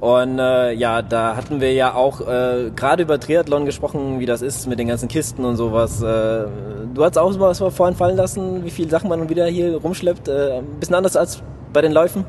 Und 0.00 0.38
äh, 0.38 0.72
ja, 0.72 1.00
da 1.00 1.36
hatten 1.36 1.60
wir 1.60 1.72
ja 1.72 1.94
auch 1.94 2.20
äh, 2.20 2.70
gerade 2.76 3.02
über 3.02 3.18
Triathlon 3.18 3.64
gesprochen, 3.64 4.20
wie 4.20 4.26
das 4.26 4.42
ist 4.42 4.66
mit 4.66 4.78
den 4.78 4.88
ganzen 4.88 5.08
Kisten 5.08 5.44
und 5.44 5.56
sowas. 5.56 6.02
Äh, 6.02 6.46
du 6.94 7.04
hast 7.04 7.16
auch 7.16 7.38
was 7.38 7.58
vorhin 7.74 7.96
fallen 7.96 8.16
lassen, 8.16 8.64
wie 8.64 8.70
viele 8.70 8.90
Sachen 8.90 9.08
man 9.08 9.28
wieder 9.28 9.46
hier 9.46 9.76
rumschleppt. 9.76 10.28
Äh, 10.28 10.58
ein 10.58 10.66
bisschen 10.78 10.94
anders 10.94 11.16
als 11.16 11.42
bei 11.72 11.80
den 11.80 11.92
Läufen? 11.92 12.24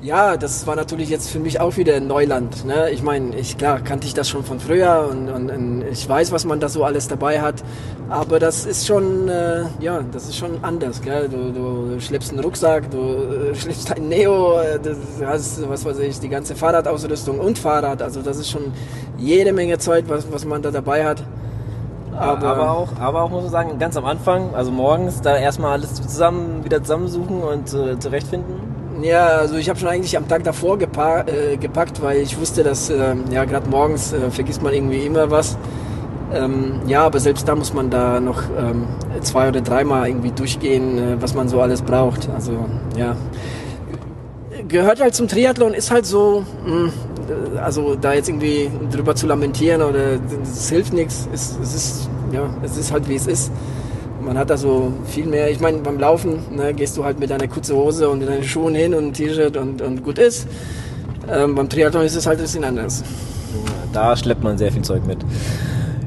Ja, 0.00 0.36
das 0.36 0.64
war 0.68 0.76
natürlich 0.76 1.10
jetzt 1.10 1.28
für 1.28 1.40
mich 1.40 1.60
auch 1.60 1.76
wieder 1.76 1.98
Neuland. 1.98 2.64
Ne? 2.64 2.90
Ich 2.90 3.02
meine, 3.02 3.34
ich 3.34 3.58
klar 3.58 3.80
kannte 3.80 4.06
ich 4.06 4.14
das 4.14 4.28
schon 4.28 4.44
von 4.44 4.60
früher 4.60 5.08
und, 5.10 5.28
und, 5.28 5.50
und, 5.50 5.84
ich 5.90 6.08
weiß, 6.08 6.30
was 6.30 6.44
man 6.44 6.60
da 6.60 6.68
so 6.68 6.84
alles 6.84 7.08
dabei 7.08 7.40
hat. 7.40 7.64
Aber 8.08 8.38
das 8.38 8.64
ist 8.64 8.86
schon, 8.86 9.28
äh, 9.28 9.64
ja, 9.80 10.04
das 10.12 10.28
ist 10.28 10.36
schon 10.36 10.62
anders. 10.62 11.02
Gell? 11.02 11.28
Du, 11.28 11.50
du 11.50 12.00
schleppst 12.00 12.30
einen 12.30 12.44
Rucksack, 12.44 12.88
du 12.92 13.50
äh, 13.50 13.54
schleppst 13.56 13.90
ein 13.90 14.08
Neo, 14.08 14.60
äh, 14.60 14.78
du 14.78 14.94
hast, 15.26 15.68
was 15.68 15.84
weiß 15.84 15.98
ich, 15.98 16.20
die 16.20 16.28
ganze 16.28 16.54
Fahrradausrüstung 16.54 17.40
und 17.40 17.58
Fahrrad. 17.58 18.00
Also 18.00 18.22
das 18.22 18.38
ist 18.38 18.50
schon 18.50 18.72
jede 19.18 19.52
Menge 19.52 19.78
Zeug, 19.78 20.04
was, 20.06 20.30
was 20.30 20.44
man 20.44 20.62
da 20.62 20.70
dabei 20.70 21.04
hat. 21.04 21.24
Aber, 22.16 22.46
aber, 22.46 22.70
auch, 22.70 22.88
aber 23.00 23.22
auch 23.22 23.30
muss 23.30 23.42
man 23.42 23.50
sagen, 23.50 23.78
ganz 23.80 23.96
am 23.96 24.04
Anfang, 24.04 24.54
also 24.54 24.70
morgens, 24.70 25.20
da 25.22 25.36
erstmal 25.36 25.72
alles 25.72 25.94
zusammen 25.94 26.64
wieder 26.64 26.82
zusammensuchen 26.82 27.42
und 27.42 27.74
äh, 27.74 27.98
zurechtfinden. 27.98 28.77
Ja, 29.02 29.26
also 29.26 29.56
ich 29.56 29.68
habe 29.68 29.78
schon 29.78 29.88
eigentlich 29.88 30.16
am 30.16 30.26
Tag 30.26 30.44
davor 30.44 30.78
gepa 30.78 31.20
äh, 31.20 31.56
gepackt, 31.56 32.02
weil 32.02 32.18
ich 32.18 32.38
wusste, 32.38 32.64
dass 32.64 32.90
äh, 32.90 33.14
ja 33.30 33.44
gerade 33.44 33.68
morgens 33.68 34.12
äh, 34.12 34.30
vergisst 34.30 34.62
man 34.62 34.74
irgendwie 34.74 35.06
immer 35.06 35.30
was. 35.30 35.56
Ähm, 36.32 36.80
ja, 36.86 37.04
aber 37.04 37.20
selbst 37.20 37.48
da 37.48 37.54
muss 37.54 37.72
man 37.72 37.90
da 37.90 38.20
noch 38.20 38.42
ähm, 38.58 38.86
zwei 39.22 39.48
oder 39.48 39.60
dreimal 39.60 40.08
irgendwie 40.08 40.30
durchgehen, 40.30 40.98
äh, 40.98 41.22
was 41.22 41.34
man 41.34 41.48
so 41.48 41.60
alles 41.60 41.80
braucht. 41.82 42.28
Also 42.34 42.52
ja, 42.96 43.16
gehört 44.66 45.00
halt 45.00 45.14
zum 45.14 45.28
Triathlon, 45.28 45.74
ist 45.74 45.90
halt 45.90 46.06
so. 46.06 46.44
Mh, 46.66 46.72
hm, 46.72 46.92
also 47.62 47.94
da 47.94 48.14
jetzt 48.14 48.28
irgendwie 48.28 48.70
drüber 48.90 49.14
zu 49.14 49.26
lamentieren 49.26 49.82
oder 49.82 50.16
das 50.16 50.68
hilft 50.70 50.92
nichts. 50.92 51.28
Es, 51.32 51.58
es 51.62 51.74
ist 51.74 52.10
ja, 52.32 52.48
es 52.62 52.76
ist 52.76 52.92
halt 52.92 53.08
wie 53.08 53.14
es 53.14 53.26
ist. 53.26 53.52
Man 54.28 54.36
hat 54.36 54.50
da 54.50 54.58
so 54.58 54.92
viel 55.06 55.24
mehr. 55.24 55.50
Ich 55.50 55.58
meine, 55.58 55.78
beim 55.78 55.98
Laufen 55.98 56.40
ne, 56.54 56.74
gehst 56.74 56.98
du 56.98 57.04
halt 57.04 57.18
mit 57.18 57.30
deiner 57.30 57.48
kurzen 57.48 57.74
Hose 57.74 58.10
und 58.10 58.20
deinen 58.20 58.44
Schuhen 58.44 58.74
hin 58.74 58.92
und 58.92 59.14
T-Shirt 59.14 59.56
und, 59.56 59.80
und 59.80 60.04
gut 60.04 60.18
ist. 60.18 60.46
Ähm, 61.32 61.54
beim 61.54 61.66
Triathlon 61.66 62.04
ist 62.04 62.14
es 62.14 62.26
halt 62.26 62.38
ein 62.38 62.42
bisschen 62.42 62.62
anders. 62.62 63.02
Da 63.94 64.14
schleppt 64.14 64.44
man 64.44 64.58
sehr 64.58 64.70
viel 64.70 64.82
Zeug 64.82 65.06
mit. 65.06 65.16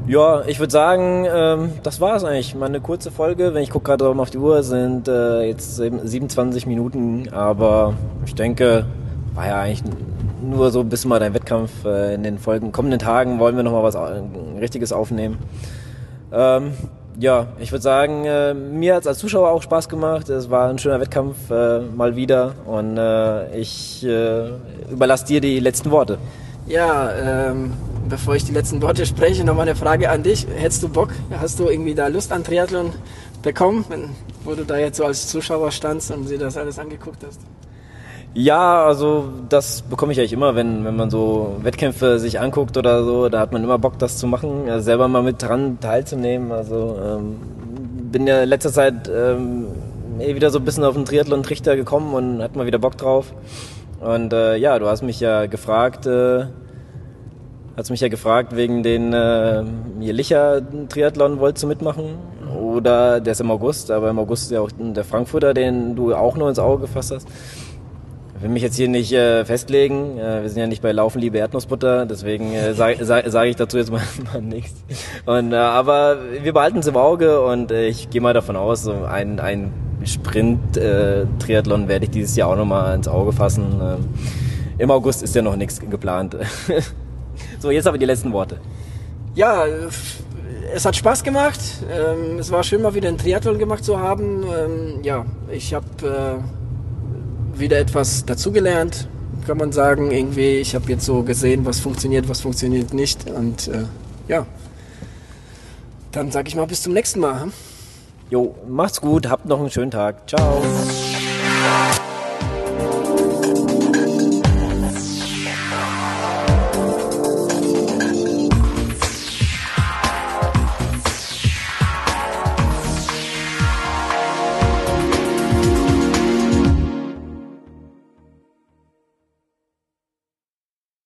Ja, 0.06 0.44
ich 0.46 0.60
würde 0.60 0.70
sagen, 0.70 1.26
ähm, 1.28 1.72
das 1.82 2.00
war 2.00 2.14
es 2.14 2.22
eigentlich. 2.22 2.54
Mal 2.54 2.66
eine 2.66 2.80
kurze 2.80 3.10
Folge. 3.10 3.54
Wenn 3.54 3.64
ich 3.64 3.70
gucke 3.70 3.86
gerade 3.86 4.08
auf 4.08 4.30
die 4.30 4.38
Uhr, 4.38 4.62
sind 4.62 5.08
äh, 5.08 5.42
jetzt 5.42 5.74
27 5.74 6.64
Minuten. 6.68 7.28
Aber 7.32 7.94
ich 8.24 8.36
denke, 8.36 8.86
war 9.34 9.48
ja 9.48 9.60
eigentlich 9.62 9.82
nur 10.40 10.70
so 10.70 10.78
ein 10.78 10.88
bisschen 10.88 11.08
mal 11.08 11.18
dein 11.18 11.34
Wettkampf. 11.34 11.72
Äh, 11.84 12.14
in 12.14 12.22
den 12.22 12.38
folgenden 12.38 12.70
kommenden 12.70 13.00
Tagen 13.00 13.40
wollen 13.40 13.56
wir 13.56 13.64
nochmal 13.64 13.82
was 13.82 13.96
äh, 13.96 14.22
Richtiges 14.60 14.92
aufnehmen. 14.92 15.38
Ähm, 16.32 16.74
ja, 17.18 17.48
ich 17.58 17.72
würde 17.72 17.82
sagen, 17.82 18.24
äh, 18.24 18.54
mir 18.54 18.94
hat 18.94 19.02
es 19.02 19.06
als 19.06 19.18
Zuschauer 19.18 19.50
auch 19.50 19.62
Spaß 19.62 19.88
gemacht. 19.88 20.28
Es 20.28 20.50
war 20.50 20.68
ein 20.68 20.78
schöner 20.78 21.00
Wettkampf 21.00 21.50
äh, 21.50 21.80
mal 21.80 22.16
wieder 22.16 22.54
und 22.66 22.96
äh, 22.96 23.58
ich 23.58 24.04
äh, 24.04 24.50
überlasse 24.90 25.26
dir 25.26 25.40
die 25.40 25.60
letzten 25.60 25.90
Worte. 25.90 26.18
Ja, 26.66 27.50
ähm, 27.50 27.72
bevor 28.08 28.36
ich 28.36 28.44
die 28.44 28.52
letzten 28.52 28.80
Worte 28.82 29.04
spreche, 29.04 29.44
noch 29.44 29.54
mal 29.54 29.62
eine 29.62 29.74
Frage 29.74 30.10
an 30.10 30.22
dich. 30.22 30.46
Hättest 30.56 30.82
du 30.82 30.88
Bock? 30.88 31.10
Hast 31.38 31.58
du 31.58 31.68
irgendwie 31.68 31.94
da 31.94 32.06
Lust 32.06 32.32
an 32.32 32.44
Triathlon 32.44 32.92
bekommen, 33.42 33.84
wenn, 33.88 34.10
wo 34.44 34.54
du 34.54 34.64
da 34.64 34.78
jetzt 34.78 34.96
so 34.96 35.04
als 35.04 35.28
Zuschauer 35.28 35.70
standst 35.70 36.10
und 36.10 36.28
dir 36.28 36.38
das 36.38 36.56
alles 36.56 36.78
angeguckt 36.78 37.24
hast? 37.26 37.40
Ja, 38.34 38.86
also 38.86 39.28
das 39.50 39.82
bekomme 39.82 40.12
ich 40.12 40.18
eigentlich 40.18 40.32
immer, 40.32 40.54
wenn, 40.54 40.86
wenn 40.86 40.96
man 40.96 41.10
so 41.10 41.56
Wettkämpfe 41.62 42.18
sich 42.18 42.40
anguckt 42.40 42.78
oder 42.78 43.04
so, 43.04 43.28
da 43.28 43.40
hat 43.40 43.52
man 43.52 43.62
immer 43.62 43.78
Bock, 43.78 43.98
das 43.98 44.16
zu 44.16 44.26
machen, 44.26 44.70
also 44.70 44.82
selber 44.82 45.06
mal 45.06 45.22
mit 45.22 45.42
dran 45.42 45.78
teilzunehmen. 45.80 46.50
Also 46.50 46.98
ähm, 47.04 47.36
bin 48.10 48.26
ja 48.26 48.42
in 48.42 48.48
letzter 48.48 48.72
Zeit 48.72 49.10
ähm, 49.14 49.66
eh 50.18 50.34
wieder 50.34 50.48
so 50.48 50.60
ein 50.60 50.64
bisschen 50.64 50.84
auf 50.84 50.94
den 50.94 51.04
Triathlon-Trichter 51.04 51.76
gekommen 51.76 52.14
und 52.14 52.42
hat 52.42 52.56
mal 52.56 52.64
wieder 52.64 52.78
Bock 52.78 52.96
drauf. 52.96 53.34
Und 54.00 54.32
äh, 54.32 54.56
ja, 54.56 54.78
du 54.78 54.86
hast 54.86 55.02
mich 55.02 55.20
ja 55.20 55.44
gefragt, 55.44 56.06
äh, 56.06 56.46
hast 57.76 57.90
mich 57.90 58.00
ja 58.00 58.08
gefragt 58.08 58.56
wegen 58.56 58.82
den 58.82 59.12
äh, 59.12 59.62
Licher 60.00 60.62
Triathlon 60.88 61.38
wolltest 61.38 61.64
du 61.64 61.66
mitmachen 61.66 62.14
oder 62.52 63.20
der 63.20 63.32
ist 63.32 63.40
im 63.40 63.50
August, 63.50 63.90
aber 63.90 64.08
im 64.10 64.18
August 64.18 64.44
ist 64.44 64.50
ja 64.52 64.60
auch 64.60 64.70
der 64.78 65.04
Frankfurter, 65.04 65.52
den 65.52 65.94
du 65.94 66.14
auch 66.14 66.36
nur 66.36 66.48
ins 66.48 66.58
Auge 66.58 66.82
gefasst 66.82 67.12
hast. 67.14 67.28
Will 68.42 68.48
mich 68.48 68.64
jetzt 68.64 68.74
hier 68.74 68.88
nicht 68.88 69.12
äh, 69.12 69.44
festlegen. 69.44 70.18
Äh, 70.18 70.42
wir 70.42 70.48
sind 70.48 70.58
ja 70.58 70.66
nicht 70.66 70.82
bei 70.82 70.90
Laufen, 70.90 71.20
liebe 71.20 71.38
Erdnussbutter, 71.38 72.06
deswegen 72.06 72.52
äh, 72.52 72.74
sage 72.74 73.04
sag, 73.04 73.24
sag 73.28 73.46
ich 73.46 73.54
dazu 73.54 73.78
jetzt 73.78 73.92
mal, 73.92 74.02
mal 74.32 74.42
nichts. 74.42 74.82
Und, 75.26 75.52
äh, 75.52 75.56
aber 75.56 76.18
wir 76.42 76.52
behalten 76.52 76.78
es 76.78 76.88
im 76.88 76.96
Auge 76.96 77.40
und 77.40 77.70
äh, 77.70 77.86
ich 77.86 78.10
gehe 78.10 78.20
mal 78.20 78.34
davon 78.34 78.56
aus, 78.56 78.82
so 78.82 79.04
ein, 79.04 79.38
ein 79.38 79.72
Sprint-Triathlon 80.04 81.84
äh, 81.84 81.88
werde 81.88 82.06
ich 82.06 82.10
dieses 82.10 82.34
Jahr 82.34 82.48
auch 82.48 82.56
nochmal 82.56 82.96
ins 82.96 83.06
Auge 83.06 83.30
fassen. 83.30 83.80
Ähm, 83.80 84.08
Im 84.76 84.90
August 84.90 85.22
ist 85.22 85.36
ja 85.36 85.42
noch 85.42 85.54
nichts 85.54 85.78
geplant. 85.78 86.36
so, 87.60 87.70
jetzt 87.70 87.86
aber 87.86 87.98
die 87.98 88.06
letzten 88.06 88.32
Worte. 88.32 88.58
Ja, 89.36 89.66
es 90.74 90.84
hat 90.84 90.96
Spaß 90.96 91.22
gemacht. 91.22 91.60
Ähm, 91.88 92.40
es 92.40 92.50
war 92.50 92.64
schön, 92.64 92.82
mal 92.82 92.94
wieder 92.94 93.06
einen 93.06 93.18
Triathlon 93.18 93.60
gemacht 93.60 93.84
zu 93.84 94.00
haben. 94.00 94.42
Ähm, 94.42 95.04
ja, 95.04 95.26
ich 95.48 95.74
habe 95.74 95.86
äh, 96.02 96.61
wieder 97.54 97.78
etwas 97.78 98.24
dazugelernt, 98.24 99.08
kann 99.46 99.58
man 99.58 99.72
sagen. 99.72 100.10
Irgendwie, 100.10 100.58
ich 100.58 100.74
habe 100.74 100.90
jetzt 100.90 101.04
so 101.04 101.22
gesehen, 101.22 101.64
was 101.64 101.80
funktioniert, 101.80 102.28
was 102.28 102.40
funktioniert 102.40 102.92
nicht. 102.92 103.30
Und 103.30 103.68
äh, 103.68 103.84
ja, 104.28 104.46
dann 106.12 106.30
sage 106.30 106.48
ich 106.48 106.56
mal 106.56 106.66
bis 106.66 106.82
zum 106.82 106.92
nächsten 106.92 107.20
Mal. 107.20 107.48
Jo, 108.30 108.54
macht's 108.68 109.00
gut, 109.00 109.28
habt 109.28 109.46
noch 109.46 109.60
einen 109.60 109.70
schönen 109.70 109.90
Tag. 109.90 110.28
Ciao. 110.28 110.62